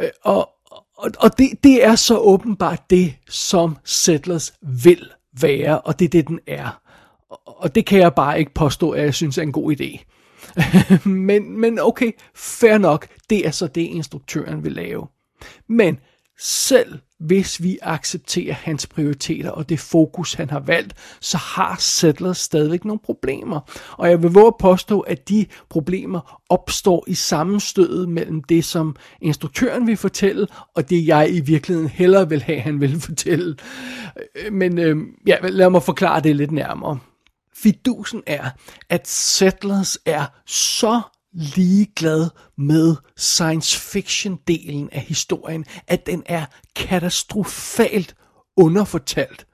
Øh, 0.00 0.08
og, 0.24 0.48
og, 0.96 1.10
og 1.18 1.38
det, 1.38 1.50
det 1.64 1.84
er 1.84 1.94
så 1.94 2.18
åbenbart 2.18 2.90
det, 2.90 3.14
som 3.28 3.76
Settlers 3.84 4.52
vil 4.82 5.10
være, 5.40 5.80
og 5.80 5.98
det 5.98 6.04
er 6.04 6.08
det, 6.08 6.28
den 6.28 6.40
er. 6.46 6.80
Og 7.46 7.74
det 7.74 7.86
kan 7.86 7.98
jeg 7.98 8.14
bare 8.14 8.38
ikke 8.38 8.54
påstå, 8.54 8.90
at 8.90 9.02
jeg 9.02 9.14
synes 9.14 9.38
er 9.38 9.42
en 9.42 9.52
god 9.52 9.72
idé. 9.80 10.13
men, 11.04 11.60
men 11.60 11.78
okay, 11.80 12.12
fair 12.34 12.78
nok, 12.78 13.06
det 13.30 13.46
er 13.46 13.50
så 13.50 13.66
det, 13.66 13.80
instruktøren 13.80 14.64
vil 14.64 14.72
lave. 14.72 15.06
Men 15.68 15.98
selv 16.38 16.98
hvis 17.26 17.62
vi 17.62 17.78
accepterer 17.82 18.54
hans 18.54 18.86
prioriteter 18.86 19.50
og 19.50 19.68
det 19.68 19.80
fokus, 19.80 20.34
han 20.34 20.50
har 20.50 20.60
valgt, 20.60 20.94
så 21.20 21.38
har 21.38 21.76
Settlers 21.78 22.38
stadigvæk 22.38 22.84
nogle 22.84 23.00
problemer. 23.04 23.60
Og 23.90 24.10
jeg 24.10 24.22
vil 24.22 24.30
våge 24.30 24.46
at 24.46 24.54
påstå, 24.60 25.00
at 25.00 25.28
de 25.28 25.46
problemer 25.70 26.40
opstår 26.48 27.04
i 27.06 27.14
sammenstødet 27.14 28.08
mellem 28.08 28.42
det, 28.42 28.64
som 28.64 28.96
instruktøren 29.20 29.86
vil 29.86 29.96
fortælle, 29.96 30.46
og 30.74 30.90
det 30.90 31.06
jeg 31.06 31.34
i 31.34 31.40
virkeligheden 31.40 31.90
hellere 31.90 32.28
vil 32.28 32.42
have, 32.42 32.60
han 32.60 32.80
vil 32.80 33.00
fortælle. 33.00 33.56
Øh, 34.16 34.52
men 34.52 34.78
øh, 34.78 34.96
ja, 35.26 35.36
lad 35.42 35.70
mig 35.70 35.82
forklare 35.82 36.20
det 36.20 36.36
lidt 36.36 36.52
nærmere. 36.52 36.98
Fidusen 37.56 38.22
er, 38.26 38.50
at 38.88 39.08
Settlers 39.08 39.98
er 40.06 40.26
så 40.46 41.00
ligeglad 41.32 42.30
med 42.58 42.96
science 43.16 43.80
fiction 43.80 44.38
delen 44.48 44.90
af 44.92 45.00
historien, 45.00 45.64
at 45.86 46.06
den 46.06 46.22
er 46.26 46.46
katastrofalt 46.76 48.14
underfortalt, 48.56 49.46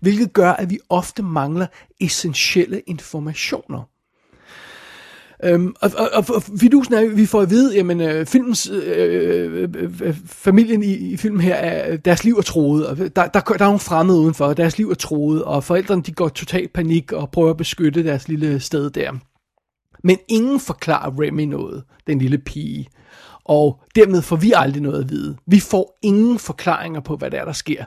hvilket 0.00 0.32
gør, 0.32 0.52
at 0.52 0.70
vi 0.70 0.78
ofte 0.88 1.22
mangler 1.22 1.66
essentielle 2.00 2.80
informationer. 2.80 3.82
Øhm, 5.44 5.74
og, 5.80 5.90
og, 5.96 6.08
og, 6.12 6.24
og 6.34 6.42
fidusen 6.42 6.94
er, 6.94 7.00
at 7.00 7.16
vi 7.16 7.26
får 7.26 7.40
at 7.40 7.50
vide, 7.50 7.78
at 7.78 8.00
øh, 8.00 8.26
filmens, 8.26 8.70
øh, 8.70 9.62
øh, 9.62 9.68
øh, 10.00 10.16
familien 10.26 10.82
i, 10.82 10.94
i 10.94 11.16
filmen 11.16 11.40
her, 11.40 11.54
er, 11.54 11.96
deres 11.96 12.24
liv 12.24 12.34
er 12.34 12.42
troet, 12.42 12.86
og 12.86 12.96
der, 12.96 13.06
der, 13.06 13.26
der 13.26 13.40
er 13.40 13.64
nogle 13.64 13.78
fremmede 13.78 14.18
udenfor, 14.18 14.44
og 14.44 14.56
deres 14.56 14.78
liv 14.78 14.90
er 14.90 14.94
troet, 14.94 15.44
og 15.44 15.64
forældrene 15.64 16.02
de 16.02 16.12
går 16.12 16.28
totalt 16.28 16.72
panik 16.72 17.12
og 17.12 17.30
prøver 17.30 17.50
at 17.50 17.56
beskytte 17.56 18.04
deres 18.04 18.28
lille 18.28 18.60
sted 18.60 18.90
der. 18.90 19.12
Men 20.04 20.18
ingen 20.28 20.60
forklarer 20.60 21.10
Remy 21.20 21.44
noget, 21.44 21.84
den 22.06 22.18
lille 22.18 22.38
pige. 22.38 22.88
Og 23.44 23.80
dermed 23.94 24.22
får 24.22 24.36
vi 24.36 24.52
aldrig 24.56 24.82
noget 24.82 25.04
at 25.04 25.10
vide. 25.10 25.36
Vi 25.46 25.60
får 25.60 25.98
ingen 26.02 26.38
forklaringer 26.38 27.00
på, 27.00 27.16
hvad 27.16 27.30
der 27.30 27.40
er, 27.40 27.44
der 27.44 27.52
sker. 27.52 27.84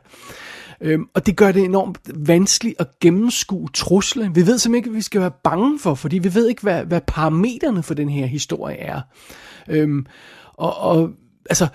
Øhm, 0.82 1.06
og 1.14 1.26
det 1.26 1.38
gør 1.38 1.52
det 1.52 1.64
enormt 1.64 2.00
vanskeligt 2.16 2.76
at 2.82 2.88
gennemskue 3.00 3.70
truslen. 3.74 4.36
Vi 4.36 4.48
ved 4.48 4.58
simpelthen 4.58 4.76
ikke, 4.76 4.90
hvad 4.90 4.98
vi 4.98 5.02
skal 5.02 5.22
være 5.22 5.32
bange 5.44 5.80
for, 5.80 5.96
fordi 5.96 6.18
vi 6.18 6.36
ved 6.36 6.48
ikke, 6.48 6.62
hvad, 6.62 6.86
hvad 6.86 7.02
parametrene 7.08 7.84
for 7.84 7.94
den 7.94 8.10
her 8.10 8.26
historie 8.26 8.78
er. 8.78 9.02
Øhm, 9.70 10.06
og, 10.54 10.78
og 10.78 11.10
altså, 11.50 11.68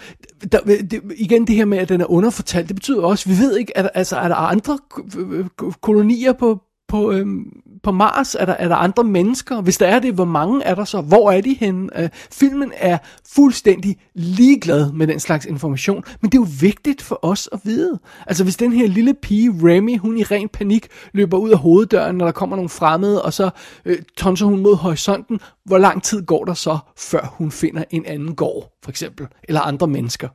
der, 0.52 0.60
det, 0.60 1.02
igen 1.16 1.46
det 1.46 1.56
her 1.56 1.64
med, 1.64 1.78
at 1.78 1.88
den 1.88 2.00
er 2.00 2.10
underfortalt, 2.10 2.68
det 2.68 2.76
betyder 2.76 3.02
også, 3.02 3.30
at 3.30 3.36
vi 3.36 3.42
ved 3.42 3.56
ikke, 3.56 3.78
at, 3.78 3.90
altså, 3.94 4.16
er 4.16 4.28
der 4.28 4.34
andre 4.34 4.78
øh, 5.18 5.46
kolonier 5.80 6.32
på, 6.32 6.62
på, 6.92 7.12
øhm, 7.12 7.44
på 7.82 7.92
Mars? 7.92 8.34
Er 8.34 8.44
der, 8.44 8.52
er 8.52 8.68
der 8.68 8.76
andre 8.76 9.04
mennesker? 9.04 9.60
Hvis 9.60 9.78
der 9.78 9.86
er 9.86 9.98
det, 9.98 10.14
hvor 10.14 10.24
mange 10.24 10.64
er 10.64 10.74
der 10.74 10.84
så? 10.84 11.00
Hvor 11.00 11.30
er 11.30 11.40
de 11.40 11.54
henne? 11.54 12.02
Øh, 12.02 12.08
filmen 12.32 12.72
er 12.76 12.98
fuldstændig 13.34 13.96
ligeglad 14.14 14.92
med 14.92 15.06
den 15.06 15.20
slags 15.20 15.46
information, 15.46 16.04
men 16.20 16.30
det 16.30 16.38
er 16.38 16.42
jo 16.42 16.46
vigtigt 16.60 17.02
for 17.02 17.18
os 17.22 17.48
at 17.52 17.60
vide. 17.64 17.98
Altså 18.26 18.44
hvis 18.44 18.56
den 18.56 18.72
her 18.72 18.86
lille 18.86 19.14
pige, 19.14 19.50
Remy, 19.50 19.98
hun 19.98 20.18
i 20.18 20.22
ren 20.22 20.48
panik 20.48 20.86
løber 21.12 21.38
ud 21.38 21.50
af 21.50 21.58
hoveddøren, 21.58 22.16
når 22.16 22.24
der 22.24 22.32
kommer 22.32 22.56
nogle 22.56 22.68
fremmede, 22.68 23.22
og 23.22 23.32
så 23.32 23.50
øh, 23.84 23.98
tonser 24.16 24.46
hun 24.46 24.60
mod 24.60 24.76
horisonten, 24.76 25.40
hvor 25.64 25.78
lang 25.78 26.02
tid 26.02 26.26
går 26.26 26.44
der 26.44 26.54
så, 26.54 26.78
før 26.96 27.34
hun 27.38 27.50
finder 27.50 27.84
en 27.90 28.06
anden 28.06 28.34
gård, 28.34 28.72
for 28.82 28.90
eksempel, 28.90 29.26
eller 29.42 29.60
andre 29.60 29.86
mennesker? 29.86 30.28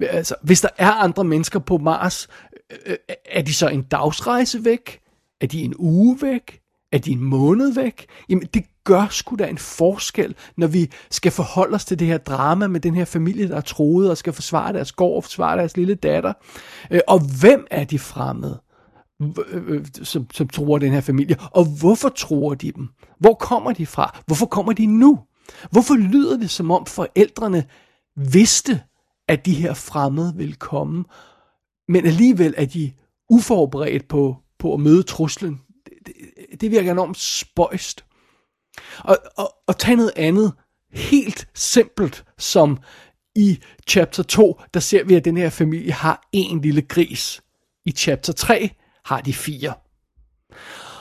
Altså, 0.00 0.34
hvis 0.42 0.60
der 0.60 0.68
er 0.78 0.92
andre 0.92 1.24
mennesker 1.24 1.58
på 1.58 1.78
Mars, 1.78 2.28
øh, 2.70 2.76
øh 2.86 2.96
er 3.24 3.42
de 3.42 3.54
så 3.54 3.68
en 3.68 3.82
dagsrejse 3.82 4.64
væk? 4.64 5.00
Er 5.40 5.46
de 5.46 5.62
en 5.62 5.74
uge 5.78 6.18
væk? 6.22 6.60
Er 6.92 6.98
de 6.98 7.10
en 7.10 7.24
måned 7.24 7.74
væk? 7.74 8.06
Jamen, 8.28 8.48
det 8.54 8.64
gør 8.84 9.06
sgu 9.10 9.36
da 9.36 9.46
en 9.46 9.58
forskel, 9.58 10.34
når 10.56 10.66
vi 10.66 10.90
skal 11.10 11.32
forholde 11.32 11.74
os 11.74 11.84
til 11.84 11.98
det 11.98 12.06
her 12.06 12.18
drama 12.18 12.66
med 12.66 12.80
den 12.80 12.94
her 12.94 13.04
familie, 13.04 13.48
der 13.48 13.56
er 13.56 13.60
troet 13.60 14.10
og 14.10 14.16
skal 14.16 14.32
forsvare 14.32 14.72
deres 14.72 14.92
gård 14.92 15.16
og 15.16 15.24
forsvare 15.24 15.58
deres 15.58 15.76
lille 15.76 15.94
datter. 15.94 16.32
Øh, 16.90 17.00
og 17.08 17.20
hvem 17.40 17.66
er 17.70 17.84
de 17.84 17.98
fremmede? 17.98 18.62
Øh, 19.22 19.62
øh, 19.66 19.86
som, 20.02 20.26
som 20.32 20.48
tror 20.48 20.78
den 20.78 20.92
her 20.92 21.00
familie, 21.00 21.36
og 21.40 21.64
hvorfor 21.80 22.08
tror 22.08 22.54
de 22.54 22.72
dem? 22.72 22.88
Hvor 23.18 23.34
kommer 23.34 23.72
de 23.72 23.86
fra? 23.86 24.20
Hvorfor 24.26 24.46
kommer 24.46 24.72
de 24.72 24.86
nu? 24.86 25.18
Hvorfor 25.70 25.94
lyder 25.94 26.36
det 26.36 26.50
som 26.50 26.70
om 26.70 26.86
forældrene 26.86 27.64
vidste, 28.16 28.80
at 29.28 29.46
de 29.46 29.54
her 29.54 29.74
fremmede 29.74 30.32
ville 30.36 30.54
komme, 30.54 31.04
men 31.88 32.06
alligevel 32.06 32.54
er 32.56 32.64
de 32.64 32.92
uforberedt 33.30 34.08
på, 34.08 34.36
på 34.60 34.74
at 34.74 34.80
møde 34.80 35.02
truslen. 35.02 35.60
Det, 35.84 35.92
det, 36.06 36.60
det 36.60 36.70
virker 36.70 36.92
enormt 36.92 37.18
spøjst. 37.18 38.04
Og, 38.98 39.18
og, 39.36 39.54
og 39.66 39.78
tag 39.78 39.96
noget 39.96 40.12
andet, 40.16 40.52
helt 40.92 41.48
simpelt, 41.54 42.24
som 42.38 42.78
i 43.34 43.58
chapter 43.88 44.22
2, 44.22 44.60
der 44.74 44.80
ser 44.80 45.04
vi, 45.04 45.14
at 45.14 45.24
den 45.24 45.36
her 45.36 45.50
familie 45.50 45.92
har 45.92 46.28
en 46.32 46.60
lille 46.60 46.82
gris. 46.82 47.42
I 47.84 47.90
chapter 47.90 48.32
3 48.32 48.70
har 49.04 49.20
de 49.20 49.34
fire. 49.34 49.74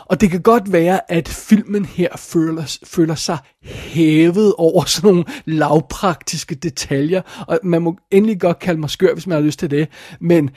Og 0.06 0.22
det 0.22 0.32
kan 0.32 0.42
godt 0.42 0.72
være, 0.72 1.12
at 1.12 1.28
filmen 1.28 1.86
her 1.86 2.18
føler, 2.18 2.80
føler 2.84 3.16
sig 3.16 3.38
hævet 3.64 4.54
over 4.58 4.84
sådan 4.86 5.08
nogle 5.10 5.26
lavpraktiske 5.46 6.56
detaljer, 6.56 7.22
og 7.48 7.60
man 7.64 7.82
må 7.82 7.98
endelig 8.12 8.40
godt 8.40 8.60
kalde 8.60 8.80
mig 8.80 8.90
skør, 8.90 9.14
hvis 9.14 9.28
man 9.28 9.36
har 9.36 9.46
lyst 9.46 9.60
til 9.60 9.72
det, 9.72 9.88
men 10.20 10.50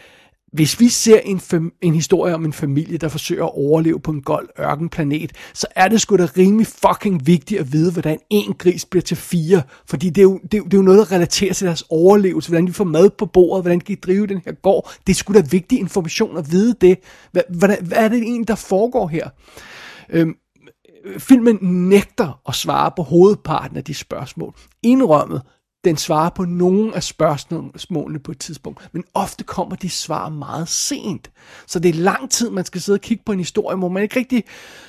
hvis 0.53 0.81
vi 0.81 0.89
ser 0.89 1.19
en, 1.19 1.39
fam- 1.39 1.79
en 1.83 1.95
historie 1.95 2.35
om 2.35 2.45
en 2.45 2.53
familie, 2.53 2.99
der 2.99 3.09
forsøger 3.09 3.45
at 3.45 3.53
overleve 3.55 4.01
på 4.01 4.11
en 4.11 4.23
gold 4.23 4.49
ørkenplanet, 4.61 5.33
så 5.55 5.67
er 5.77 5.89
det 5.89 6.01
sgu 6.01 6.17
da 6.17 6.29
rimelig 6.37 6.67
fucking 6.67 7.27
vigtigt 7.27 7.61
at 7.61 7.73
vide, 7.73 7.93
hvordan 7.93 8.19
en 8.31 8.55
gris 8.59 8.85
bliver 8.85 9.03
til 9.03 9.17
fire. 9.17 9.63
Fordi 9.87 10.11
det 10.11 10.19
er, 10.19 10.23
jo, 10.23 10.41
det, 10.53 10.59
er, 10.59 10.63
det 10.63 10.75
er 10.75 10.79
jo 10.79 10.83
noget, 10.83 10.99
der 10.99 11.13
relaterer 11.13 11.53
til 11.53 11.67
deres 11.67 11.85
overlevelse, 11.91 12.49
hvordan 12.51 12.67
de 12.67 12.73
får 12.73 12.85
mad 12.85 13.11
på 13.11 13.27
bordet, 13.27 13.65
hvordan 13.65 13.79
de 13.79 13.85
kan 13.85 13.99
drive 14.03 14.27
den 14.27 14.41
her 14.45 14.53
gård. 14.53 14.95
Det 15.07 15.13
er 15.13 15.17
sgu 15.17 15.35
da 15.35 15.43
vigtig 15.51 15.79
information 15.79 16.37
at 16.37 16.53
vide 16.53 16.75
det. 16.81 16.99
Hvad, 17.33 17.43
hvad, 17.49 17.77
hvad 17.83 17.99
er 17.99 18.09
det 18.09 18.19
egentlig, 18.19 18.49
der 18.49 18.55
foregår 18.55 19.09
her? 19.09 19.29
Øhm, 20.11 20.35
filmen 21.19 21.59
nægter 21.63 22.41
at 22.49 22.55
svare 22.55 22.91
på 22.97 23.03
hovedparten 23.03 23.77
af 23.77 23.85
de 23.85 23.95
spørgsmål. 23.95 24.55
Indrømmet, 24.83 25.43
den 25.85 25.97
svarer 25.97 26.31
på 26.31 26.45
nogle 26.45 26.95
af 26.95 27.03
spørgsmålene 27.03 28.19
på 28.19 28.31
et 28.33 28.39
tidspunkt, 28.39 28.89
men 28.93 29.05
ofte 29.15 29.45
kommer 29.45 29.77
de 29.77 29.91
svar 29.91 30.29
meget 30.29 30.69
sent. 30.69 31.31
Så 31.67 31.79
det 31.79 31.89
er 31.89 31.95
lang 31.95 32.31
tid, 32.31 32.51
man 32.51 32.65
skal 32.65 32.81
sidde 32.81 32.97
og 32.97 33.01
kigge 33.01 33.23
på 33.27 33.33
en 33.33 33.39
historie, 33.39 33.77
hvor 33.77 33.89
man 33.89 34.03
ikke 34.03 34.19
rigtig 34.19 34.45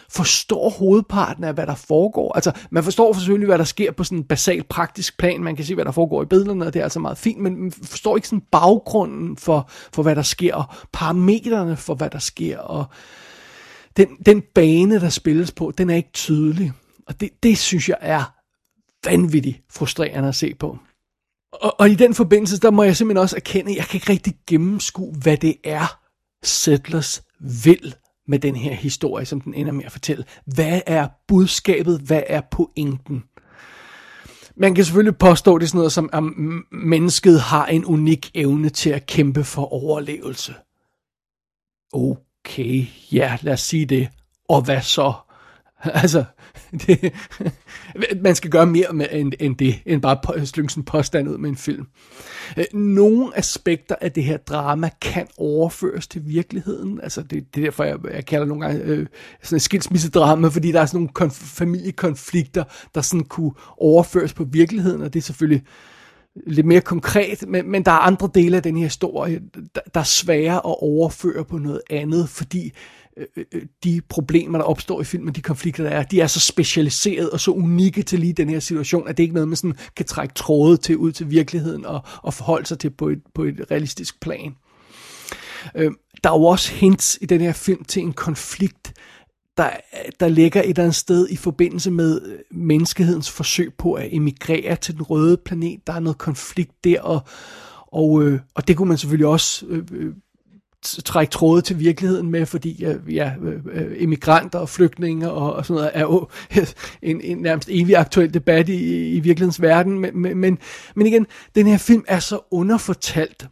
forstår 0.09 0.69
hovedparten 0.69 1.43
af, 1.43 1.53
hvad 1.53 1.67
der 1.67 1.75
foregår. 1.75 2.33
Altså, 2.35 2.51
man 2.69 2.83
forstår 2.83 3.13
selvfølgelig, 3.13 3.47
hvad 3.47 3.57
der 3.57 3.63
sker 3.63 3.91
på 3.91 4.03
sådan 4.03 4.17
en 4.17 4.23
basal 4.23 4.63
praktisk 4.63 5.17
plan. 5.17 5.43
Man 5.43 5.55
kan 5.55 5.65
se, 5.65 5.75
hvad 5.75 5.85
der 5.85 5.91
foregår 5.91 6.23
i 6.23 6.25
billederne, 6.25 6.65
og 6.65 6.73
det 6.73 6.79
er 6.79 6.83
altså 6.83 6.99
meget 6.99 7.17
fint, 7.17 7.41
men 7.41 7.61
man 7.61 7.71
forstår 7.71 8.15
ikke 8.15 8.27
sådan 8.27 8.43
baggrunden 8.51 9.37
for, 9.37 9.69
for 9.93 10.03
hvad 10.03 10.15
der 10.15 10.21
sker, 10.21 10.55
og 10.55 10.65
parametrene 10.91 11.77
for, 11.77 11.95
hvad 11.95 12.09
der 12.09 12.19
sker, 12.19 12.59
og 12.59 12.85
den, 13.97 14.07
den 14.25 14.43
bane, 14.55 15.01
der 15.01 15.09
spilles 15.09 15.51
på, 15.51 15.73
den 15.77 15.89
er 15.89 15.95
ikke 15.95 16.11
tydelig. 16.13 16.71
Og 17.07 17.21
det, 17.21 17.29
det 17.43 17.57
synes 17.57 17.89
jeg 17.89 17.97
er 18.01 18.42
vanvittigt 19.05 19.61
frustrerende 19.71 20.29
at 20.29 20.35
se 20.35 20.53
på. 20.53 20.77
Og, 21.51 21.79
og 21.79 21.89
i 21.89 21.95
den 21.95 22.13
forbindelse, 22.13 22.59
der 22.59 22.71
må 22.71 22.83
jeg 22.83 22.97
simpelthen 22.97 23.21
også 23.21 23.35
erkende, 23.35 23.71
at 23.71 23.77
jeg 23.77 23.85
kan 23.85 23.97
ikke 23.97 24.11
rigtig 24.11 24.33
gennemskue, 24.47 25.13
hvad 25.21 25.37
det 25.37 25.55
er, 25.63 25.99
Settlers 26.43 27.23
vil 27.39 27.95
med 28.27 28.39
den 28.39 28.55
her 28.55 28.73
historie, 28.73 29.25
som 29.25 29.41
den 29.41 29.53
ender 29.53 29.71
med 29.71 29.85
at 29.85 29.91
fortælle. 29.91 30.25
Hvad 30.45 30.81
er 30.85 31.07
budskabet? 31.27 31.99
Hvad 31.99 32.23
er 32.27 32.41
pointen? 32.51 33.23
Man 34.55 34.75
kan 34.75 34.85
selvfølgelig 34.85 35.17
påstå 35.17 35.57
det 35.57 35.69
sådan 35.69 35.77
noget 35.77 35.91
som, 35.91 36.09
at 36.13 36.23
mennesket 36.71 37.41
har 37.41 37.65
en 37.65 37.85
unik 37.85 38.31
evne 38.33 38.69
til 38.69 38.89
at 38.89 39.05
kæmpe 39.05 39.43
for 39.43 39.73
overlevelse. 39.73 40.53
Okay, 41.93 42.85
ja, 43.11 43.37
lad 43.41 43.53
os 43.53 43.61
sige 43.61 43.85
det. 43.85 44.09
Og 44.49 44.61
hvad 44.61 44.81
så? 44.81 45.13
Altså, 45.83 46.23
det, 46.87 47.13
man 48.21 48.35
skal 48.35 48.51
gøre 48.51 48.65
mere 48.65 48.93
med, 48.93 49.05
end, 49.11 49.33
end 49.39 49.55
det, 49.55 49.75
end 49.85 50.01
bare 50.01 50.45
slynge 50.45 50.69
sådan 50.69 50.83
påstand 50.83 51.29
ud 51.29 51.37
med 51.37 51.49
en 51.49 51.55
film. 51.55 51.87
Øh, 52.57 52.65
nogle 52.73 53.37
aspekter 53.37 53.95
af 54.01 54.11
det 54.11 54.23
her 54.23 54.37
drama 54.37 54.89
kan 55.01 55.27
overføres 55.37 56.07
til 56.07 56.21
virkeligheden. 56.25 57.01
Altså, 57.03 57.21
det, 57.21 57.55
det 57.55 57.61
er 57.61 57.65
derfor, 57.65 57.83
jeg, 57.83 57.97
jeg 58.13 58.25
kalder 58.25 58.45
nogle 58.45 58.65
gange 58.65 58.83
øh, 58.83 59.07
sådan 59.43 59.55
et 59.55 59.61
skilsmissedrama, 59.61 60.47
fordi 60.47 60.71
der 60.71 60.81
er 60.81 60.85
sådan 60.85 60.97
nogle 60.97 61.29
konf- 61.29 61.57
familiekonflikter, 61.57 62.63
der 62.95 63.01
sådan 63.01 63.25
kunne 63.25 63.51
overføres 63.77 64.33
på 64.33 64.43
virkeligheden, 64.43 65.01
og 65.01 65.13
det 65.13 65.19
er 65.19 65.23
selvfølgelig 65.23 65.63
lidt 66.47 66.65
mere 66.65 66.81
konkret, 66.81 67.47
men, 67.47 67.71
men 67.71 67.85
der 67.85 67.91
er 67.91 67.99
andre 67.99 68.29
dele 68.35 68.57
af 68.57 68.63
den 68.63 68.77
her 68.77 68.83
historie, 68.83 69.41
der, 69.75 69.81
der 69.93 69.99
er 69.99 70.03
svære 70.03 70.55
at 70.55 70.75
overføre 70.81 71.45
på 71.45 71.57
noget 71.57 71.81
andet, 71.89 72.29
fordi 72.29 72.73
Øh, 73.17 73.25
øh, 73.37 73.45
øh, 73.51 73.61
de 73.83 74.01
problemer, 74.09 74.57
der 74.57 74.65
opstår 74.65 75.01
i 75.01 75.03
filmen, 75.03 75.35
de 75.35 75.41
konflikter, 75.41 75.83
der 75.83 75.89
er, 75.89 76.03
de 76.03 76.21
er 76.21 76.27
så 76.27 76.39
specialiseret 76.39 77.29
og 77.29 77.39
så 77.39 77.51
unikke 77.51 78.03
til 78.03 78.19
lige 78.19 78.33
den 78.33 78.49
her 78.49 78.59
situation, 78.59 79.07
at 79.07 79.17
det 79.17 79.23
ikke 79.23 79.31
er 79.31 79.33
noget, 79.33 79.47
man 79.47 79.55
sådan 79.55 79.77
kan 79.95 80.05
trække 80.05 80.33
tråde 80.33 80.77
til 80.77 80.97
ud 80.97 81.11
til 81.11 81.29
virkeligheden 81.29 81.85
og, 81.85 82.01
og 82.21 82.33
forholde 82.33 82.65
sig 82.65 82.79
til 82.79 82.89
på 82.89 83.09
et, 83.09 83.21
på 83.35 83.43
et 83.43 83.65
realistisk 83.71 84.19
plan. 84.19 84.55
Øh, 85.75 85.91
der 86.23 86.29
er 86.29 86.37
jo 86.37 86.43
også 86.43 86.73
hints 86.73 87.17
i 87.21 87.25
den 87.25 87.41
her 87.41 87.53
film 87.53 87.83
til 87.83 88.01
en 88.01 88.13
konflikt, 88.13 88.93
der, 89.57 89.69
der 90.19 90.27
ligger 90.27 90.61
et 90.61 90.69
eller 90.69 90.83
andet 90.83 90.95
sted 90.95 91.29
i 91.29 91.35
forbindelse 91.35 91.91
med 91.91 92.21
øh, 92.21 92.39
menneskehedens 92.51 93.31
forsøg 93.31 93.73
på 93.77 93.93
at 93.93 94.09
emigrere 94.11 94.75
til 94.75 94.93
den 94.93 95.01
røde 95.01 95.37
planet. 95.37 95.87
Der 95.87 95.93
er 95.93 95.99
noget 95.99 96.17
konflikt 96.17 96.83
der, 96.83 97.01
og, 97.01 97.21
og, 97.87 98.23
øh, 98.23 98.39
og 98.55 98.67
det 98.67 98.77
kunne 98.77 98.87
man 98.87 98.97
selvfølgelig 98.97 99.27
også 99.27 99.65
øh, 99.65 100.13
trække 100.83 101.31
tråde 101.31 101.61
til 101.61 101.79
virkeligheden 101.79 102.31
med, 102.31 102.45
fordi 102.45 102.85
ja, 103.09 103.33
øh, 103.41 103.59
øh, 103.71 103.91
emigranter 103.97 104.59
og 104.59 104.69
flygtninge 104.69 105.31
og, 105.31 105.53
og 105.53 105.65
sådan 105.65 105.77
noget 105.77 105.91
er 105.93 106.01
jo 106.01 106.27
en, 107.01 107.21
en 107.21 107.37
nærmest 107.37 107.69
evig 107.71 107.97
aktuel 107.97 108.33
debat 108.33 108.69
i, 108.69 109.09
i 109.09 109.19
virkelighedens 109.19 109.61
verden. 109.61 109.99
Men, 109.99 110.37
men, 110.37 110.57
men 110.95 111.07
igen, 111.07 111.27
den 111.55 111.67
her 111.67 111.77
film 111.77 112.03
er 112.07 112.19
så 112.19 112.39
underfortalt, 112.51 113.47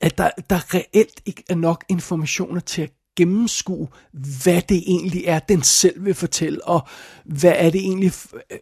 at 0.00 0.18
der, 0.18 0.30
der 0.50 0.74
reelt 0.74 1.20
ikke 1.26 1.44
er 1.48 1.54
nok 1.54 1.84
informationer 1.88 2.60
til 2.60 2.82
at 2.82 2.90
gennemskue, 3.16 3.88
hvad 4.42 4.62
det 4.68 4.82
egentlig 4.86 5.22
er, 5.26 5.38
den 5.38 5.62
selv 5.62 6.04
vil 6.04 6.14
fortælle, 6.14 6.64
og 6.68 6.88
hvad 7.24 7.52
er 7.56 7.70
det 7.70 7.80
egentlig, 7.80 8.12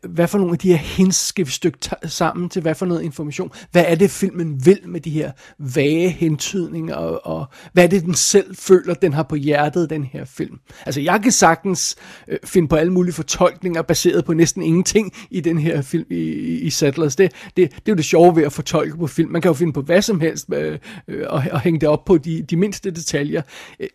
hvad 0.09 0.29
for 0.29 0.39
nogle 0.39 0.53
af 0.53 0.59
de 0.59 0.69
her 0.69 0.77
hints 0.77 1.27
skal 1.27 1.47
vi 1.47 1.51
stykke 1.51 1.79
sammen 2.07 2.49
til, 2.49 2.63
hvad 2.63 2.75
for 2.75 2.87
noget 2.87 3.03
information, 3.03 3.51
hvad 3.73 3.85
er 3.89 3.95
det 3.95 4.11
filmen 4.11 4.67
vil 4.67 4.81
med 4.87 5.01
de 5.01 5.11
her 5.11 5.33
vage 5.59 6.09
hentydninger, 6.09 6.95
og, 6.95 7.27
og 7.27 7.47
hvad 7.73 7.85
er 7.85 7.89
det 7.89 8.05
den 8.05 8.15
selv 8.15 8.57
føler, 8.57 8.95
den 8.95 9.13
har 9.13 9.23
på 9.23 9.37
hjertet, 9.37 9.91
den 9.91 10.05
her 10.05 10.25
film. 10.25 10.59
Altså 10.87 11.01
jeg 11.01 11.21
kan 11.23 11.33
sagtens 11.33 11.97
øh, 12.29 12.39
finde 12.45 12.69
på 12.69 12.77
alle 12.77 12.93
mulige 12.93 13.15
fortolkninger, 13.15 13.83
baseret 13.83 14.25
på 14.25 14.35
næsten 14.35 14.63
ingenting 14.63 15.13
i 15.31 15.41
den 15.41 15.59
her 15.59 15.83
film 15.83 16.07
i, 16.11 16.21
i 16.59 16.71
Settlers. 16.71 17.17
Det, 17.17 17.33
det, 17.57 17.71
det 17.71 17.77
er 17.77 17.83
jo 17.89 17.95
det 17.95 18.05
sjove 18.05 18.37
ved 18.37 18.43
at 18.43 18.53
fortolke 18.53 18.97
på 18.97 19.07
film. 19.07 19.31
Man 19.31 19.43
kan 19.43 19.49
jo 19.49 19.55
finde 19.55 19.73
på 19.73 19.81
hvad 19.81 20.03
som 20.03 20.21
helst, 20.21 20.47
øh, 20.53 20.79
øh, 21.09 21.27
og, 21.29 21.45
og 21.53 21.61
hænge 21.61 21.81
det 21.81 21.89
op 21.89 22.05
på 22.05 22.19
de, 22.19 22.43
de 22.43 22.57
mindste 22.57 22.91
detaljer. 22.91 23.43
Øh, 23.81 23.89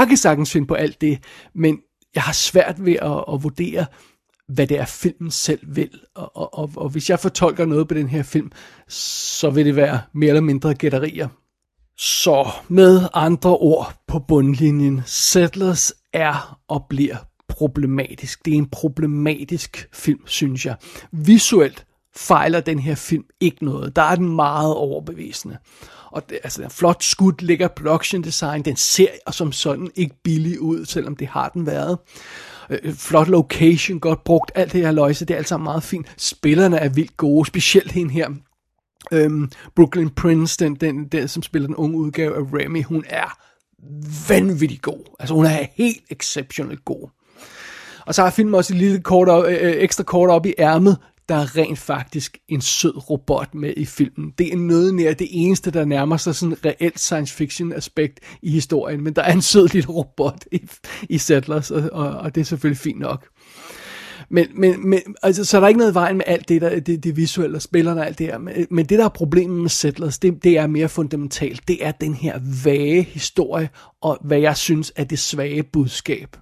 jeg 0.00 0.08
kan 0.08 0.16
sagtens 0.16 0.52
finde 0.52 0.66
på 0.66 0.74
alt 0.74 1.00
det, 1.00 1.18
men 1.54 1.78
jeg 2.14 2.22
har 2.22 2.32
svært 2.32 2.84
ved 2.84 2.96
at, 3.02 3.24
at 3.34 3.42
vurdere, 3.42 3.86
hvad 4.48 4.66
det 4.66 4.78
er, 4.78 4.84
filmen 4.84 5.30
selv 5.30 5.60
vil. 5.62 6.00
Og, 6.14 6.36
og, 6.36 6.58
og, 6.58 6.70
og 6.76 6.88
hvis 6.88 7.10
jeg 7.10 7.20
fortolker 7.20 7.64
noget 7.64 7.88
på 7.88 7.94
den 7.94 8.08
her 8.08 8.22
film, 8.22 8.52
så 8.88 9.50
vil 9.50 9.66
det 9.66 9.76
være 9.76 10.00
mere 10.12 10.28
eller 10.28 10.40
mindre 10.40 10.74
gætterier. 10.74 11.28
Så 11.98 12.48
med 12.68 13.08
andre 13.14 13.56
ord 13.56 13.94
på 14.06 14.18
bundlinjen, 14.18 15.02
Settlers 15.06 15.92
er 16.12 16.58
og 16.68 16.86
bliver 16.88 17.16
problematisk. 17.48 18.44
Det 18.44 18.52
er 18.52 18.58
en 18.58 18.70
problematisk 18.70 19.88
film, 19.92 20.26
synes 20.26 20.66
jeg. 20.66 20.76
Visuelt 21.12 21.86
fejler 22.16 22.60
den 22.60 22.78
her 22.78 22.94
film 22.94 23.24
ikke 23.40 23.64
noget. 23.64 23.96
Der 23.96 24.02
er 24.02 24.14
den 24.14 24.36
meget 24.36 24.74
overbevisende. 24.74 25.58
Og 26.10 26.30
det, 26.30 26.38
altså, 26.44 26.60
det 26.62 26.66
er 26.66 26.70
flot 26.70 27.02
skud, 27.02 27.32
ligger 27.38 27.68
production 27.68 28.22
design, 28.22 28.62
den 28.62 28.76
ser 28.76 29.08
som 29.30 29.52
sådan 29.52 29.90
ikke 29.94 30.14
billig 30.24 30.60
ud, 30.60 30.84
selvom 30.84 31.16
det 31.16 31.28
har 31.28 31.48
den 31.48 31.66
været. 31.66 31.98
Øh, 32.70 32.78
øh, 32.82 32.94
flot 32.94 33.28
location, 33.28 34.00
godt 34.00 34.24
brugt, 34.24 34.52
alt 34.54 34.72
det 34.72 34.80
her 34.80 34.92
løjse, 34.92 35.24
det 35.24 35.34
er 35.34 35.38
alt 35.38 35.48
sammen 35.48 35.64
meget 35.64 35.82
fint. 35.82 36.06
Spillerne 36.16 36.76
er 36.76 36.88
vildt 36.88 37.16
gode, 37.16 37.46
specielt 37.46 37.92
hende 37.92 38.12
her, 38.12 38.28
øhm, 39.12 39.50
Brooklyn 39.76 40.08
Prince, 40.08 40.64
den, 40.64 40.74
den, 40.74 41.08
den, 41.08 41.28
som 41.28 41.42
spiller 41.42 41.66
den 41.66 41.76
unge 41.76 41.96
udgave 41.96 42.36
af 42.36 42.40
Remy, 42.40 42.84
hun 42.84 43.04
er 43.08 43.38
vanvittig 44.28 44.82
god. 44.82 45.16
Altså 45.18 45.34
hun 45.34 45.44
er 45.44 45.66
helt 45.74 46.02
exceptionelt 46.10 46.84
god. 46.84 47.08
Og 48.06 48.14
så 48.14 48.22
har 48.22 48.30
filmen 48.30 48.54
også 48.54 48.74
et 48.74 48.78
lille 48.78 49.00
kort 49.00 49.28
op, 49.28 49.44
øh, 49.44 49.58
øh 49.60 49.74
ekstra 49.76 50.02
kort 50.02 50.30
op 50.30 50.46
i 50.46 50.54
ærmet, 50.58 50.96
der 51.28 51.34
er 51.34 51.56
rent 51.56 51.78
faktisk 51.78 52.38
en 52.48 52.60
sød 52.60 53.10
robot 53.10 53.54
med 53.54 53.74
i 53.76 53.84
filmen. 53.84 54.32
Det 54.38 54.52
er 54.52 54.56
noget 54.56 54.94
nær 54.94 55.12
det 55.12 55.28
eneste, 55.30 55.70
der 55.70 55.84
nærmer 55.84 56.16
sig 56.16 56.34
sådan 56.34 56.52
et 56.52 56.64
reelt 56.64 57.00
science 57.00 57.34
fiction 57.34 57.72
aspekt 57.72 58.20
i 58.42 58.50
historien, 58.50 59.04
men 59.04 59.12
der 59.12 59.22
er 59.22 59.32
en 59.32 59.42
sød 59.42 59.68
lille 59.74 59.88
robot 59.88 60.44
i, 60.52 60.68
i 61.08 61.18
Settlers, 61.18 61.70
og, 61.70 61.90
og, 61.92 62.08
og 62.08 62.34
det 62.34 62.40
er 62.40 62.44
selvfølgelig 62.44 62.78
fint 62.78 63.00
nok. 63.00 63.28
Men, 64.30 64.46
men, 64.54 64.88
men 64.88 65.00
altså, 65.22 65.44
så 65.44 65.56
er 65.56 65.60
der 65.60 65.68
ikke 65.68 65.78
noget 65.78 65.92
i 65.92 65.94
vejen 65.94 66.16
med 66.16 66.24
alt 66.26 66.48
det, 66.48 66.60
der, 66.60 66.80
det, 66.80 67.04
det 67.04 67.16
visuelle 67.16 67.56
og 67.56 67.62
spillerne 67.62 68.00
og 68.00 68.06
alt 68.06 68.18
det 68.18 68.26
her. 68.26 68.38
Men, 68.38 68.66
men 68.70 68.86
det, 68.86 68.98
der 68.98 69.04
er 69.04 69.08
problemet 69.08 69.60
med 69.60 69.70
Settlers, 69.70 70.18
det, 70.18 70.44
det 70.44 70.58
er 70.58 70.66
mere 70.66 70.88
fundamentalt. 70.88 71.68
Det 71.68 71.86
er 71.86 71.90
den 71.90 72.14
her 72.14 72.40
vage 72.64 73.02
historie, 73.02 73.68
og 74.00 74.18
hvad 74.24 74.38
jeg 74.38 74.56
synes 74.56 74.92
er 74.96 75.04
det 75.04 75.18
svage 75.18 75.62
budskab. 75.62 76.36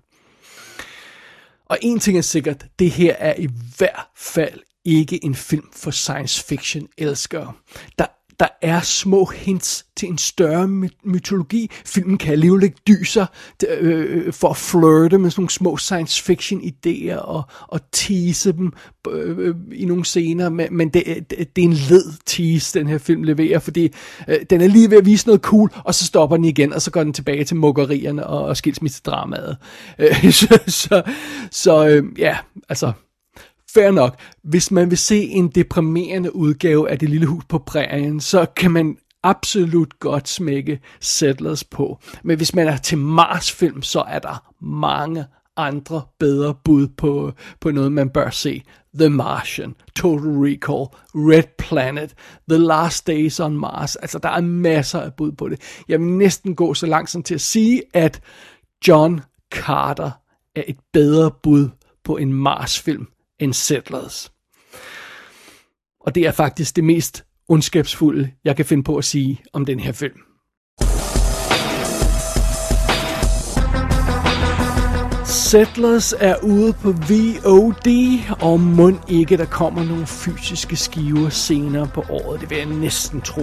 Og 1.67 1.79
en 1.83 1.99
ting 1.99 2.19
er 2.19 2.23
sikkert, 2.23 2.67
det 2.79 2.91
her 2.91 3.15
er 3.19 3.35
i 3.39 3.49
hvert 3.79 4.07
fald 4.17 4.61
ikke 4.87 5.25
en 5.25 5.35
film 5.35 5.69
for 5.73 5.91
science 5.91 6.45
fiction 6.45 6.89
elskere. 6.99 7.53
Der 7.99 8.07
der 8.41 8.49
er 8.63 8.81
små 8.81 9.25
hints 9.25 9.87
til 9.97 10.09
en 10.09 10.19
større 10.19 10.69
mytologi. 11.05 11.71
Filmen 11.87 12.19
kan 12.19 12.33
alligevel 12.33 12.63
ikke 12.63 12.77
dyser 12.87 13.27
øh, 13.69 14.27
øh, 14.27 14.33
for 14.33 14.49
at 14.49 14.57
flirte 14.57 15.19
med 15.19 15.31
sådan 15.31 15.41
nogle 15.41 15.51
små 15.51 15.77
science 15.77 16.23
fiction 16.23 16.61
idéer 16.61 17.17
og, 17.17 17.43
og 17.69 17.81
tease 17.93 18.53
dem 18.53 18.73
øh, 19.11 19.39
øh, 19.39 19.55
i 19.73 19.85
nogle 19.85 20.05
scener, 20.05 20.49
men, 20.49 20.67
men 20.71 20.89
det, 20.89 21.05
det, 21.31 21.57
det 21.57 21.65
er 21.65 21.69
en 21.69 21.73
led 21.73 22.13
tease, 22.27 22.79
den 22.79 22.87
her 22.87 22.99
film 22.99 23.23
leverer, 23.23 23.59
fordi 23.59 23.93
øh, 24.29 24.39
den 24.51 24.61
er 24.61 24.69
lige 24.69 24.91
ved 24.91 24.99
at 24.99 25.07
vise 25.07 25.27
noget 25.27 25.41
cool, 25.41 25.71
og 25.85 25.95
så 25.95 26.05
stopper 26.05 26.37
den 26.37 26.45
igen, 26.45 26.73
og 26.73 26.83
så 26.83 26.91
går 26.91 27.03
den 27.03 27.13
tilbage 27.13 27.45
til 27.45 27.57
muggerierne 27.57 28.27
og, 28.27 28.45
og 28.45 28.57
skilsmissedramaet. 28.57 29.57
Øh, 29.99 30.33
så 30.33 30.59
så, 30.67 31.03
så 31.51 31.89
øh, 31.89 32.05
ja, 32.19 32.37
altså 32.69 32.93
fair 33.77 33.91
nok. 33.91 34.21
Hvis 34.43 34.71
man 34.71 34.91
vil 34.91 34.99
se 34.99 35.23
en 35.23 35.49
deprimerende 35.49 36.37
udgave 36.37 36.91
af 36.91 36.99
Det 36.99 37.09
Lille 37.09 37.27
Hus 37.27 37.45
på 37.49 37.59
prærien, 37.59 38.21
så 38.21 38.47
kan 38.57 38.71
man 38.71 38.97
absolut 39.23 39.99
godt 40.01 40.29
smække 40.29 40.81
Settlers 41.01 41.65
på. 41.65 41.99
Men 42.25 42.37
hvis 42.37 42.55
man 42.55 42.69
er 42.69 42.77
til 42.77 42.99
Mars-film, 42.99 43.83
så 43.83 44.01
er 44.01 44.19
der 44.19 44.53
mange 44.65 45.25
andre 45.57 46.03
bedre 46.21 46.55
bud 46.65 46.89
på, 46.89 47.33
på 47.61 47.71
noget, 47.71 47.93
man 47.93 48.11
bør 48.11 48.31
se. 48.31 48.63
The 48.99 49.11
Martian, 49.11 49.75
Total 49.97 50.29
Recall, 50.29 50.87
Red 51.15 51.57
Planet, 51.59 52.15
The 52.51 52.59
Last 52.59 53.07
Days 53.07 53.41
on 53.41 53.57
Mars. 53.57 53.97
Altså, 53.97 54.19
der 54.19 54.29
er 54.29 54.41
masser 54.41 55.01
af 55.01 55.15
bud 55.15 55.33
på 55.33 55.49
det. 55.49 55.61
Jeg 55.89 56.01
vil 56.01 56.09
næsten 56.09 56.55
gå 56.55 56.75
så 56.75 56.87
langt 56.87 57.11
som 57.11 57.23
til 57.23 57.35
at 57.35 57.41
sige, 57.41 57.83
at 57.95 58.21
John 58.89 59.21
Carter 59.55 60.11
er 60.57 60.63
et 60.69 60.79
bedre 60.93 61.31
bud 61.43 61.69
på 62.05 62.17
en 62.17 62.33
Mars-film 62.33 63.07
end 63.39 63.53
Settlers. 63.53 64.33
Og 66.01 66.15
det 66.15 66.27
er 66.27 66.33
faktisk 66.33 66.77
det 66.77 66.85
mest 66.85 67.25
ondskabsfulde, 67.49 68.31
jeg 68.45 68.57
kan 68.57 68.65
finde 68.65 68.83
på 68.83 68.97
at 68.97 69.05
sige 69.05 69.41
om 69.53 69.65
den 69.65 69.81
her 69.81 69.93
film. 69.93 70.21
Settlers 75.25 76.15
er 76.21 76.37
ude 76.43 76.73
på 76.73 76.93
VOD, 76.93 77.89
og 78.41 78.61
mund 78.61 78.99
ikke, 79.09 79.37
der 79.37 79.45
kommer 79.45 79.85
nogle 79.85 80.07
fysiske 80.07 80.77
skiver 80.77 81.29
senere 81.29 81.89
på 81.95 82.05
året. 82.11 82.41
Det 82.41 82.51
vil 82.51 82.59
jeg 82.59 82.67
næsten 82.67 83.21
tro. 83.21 83.43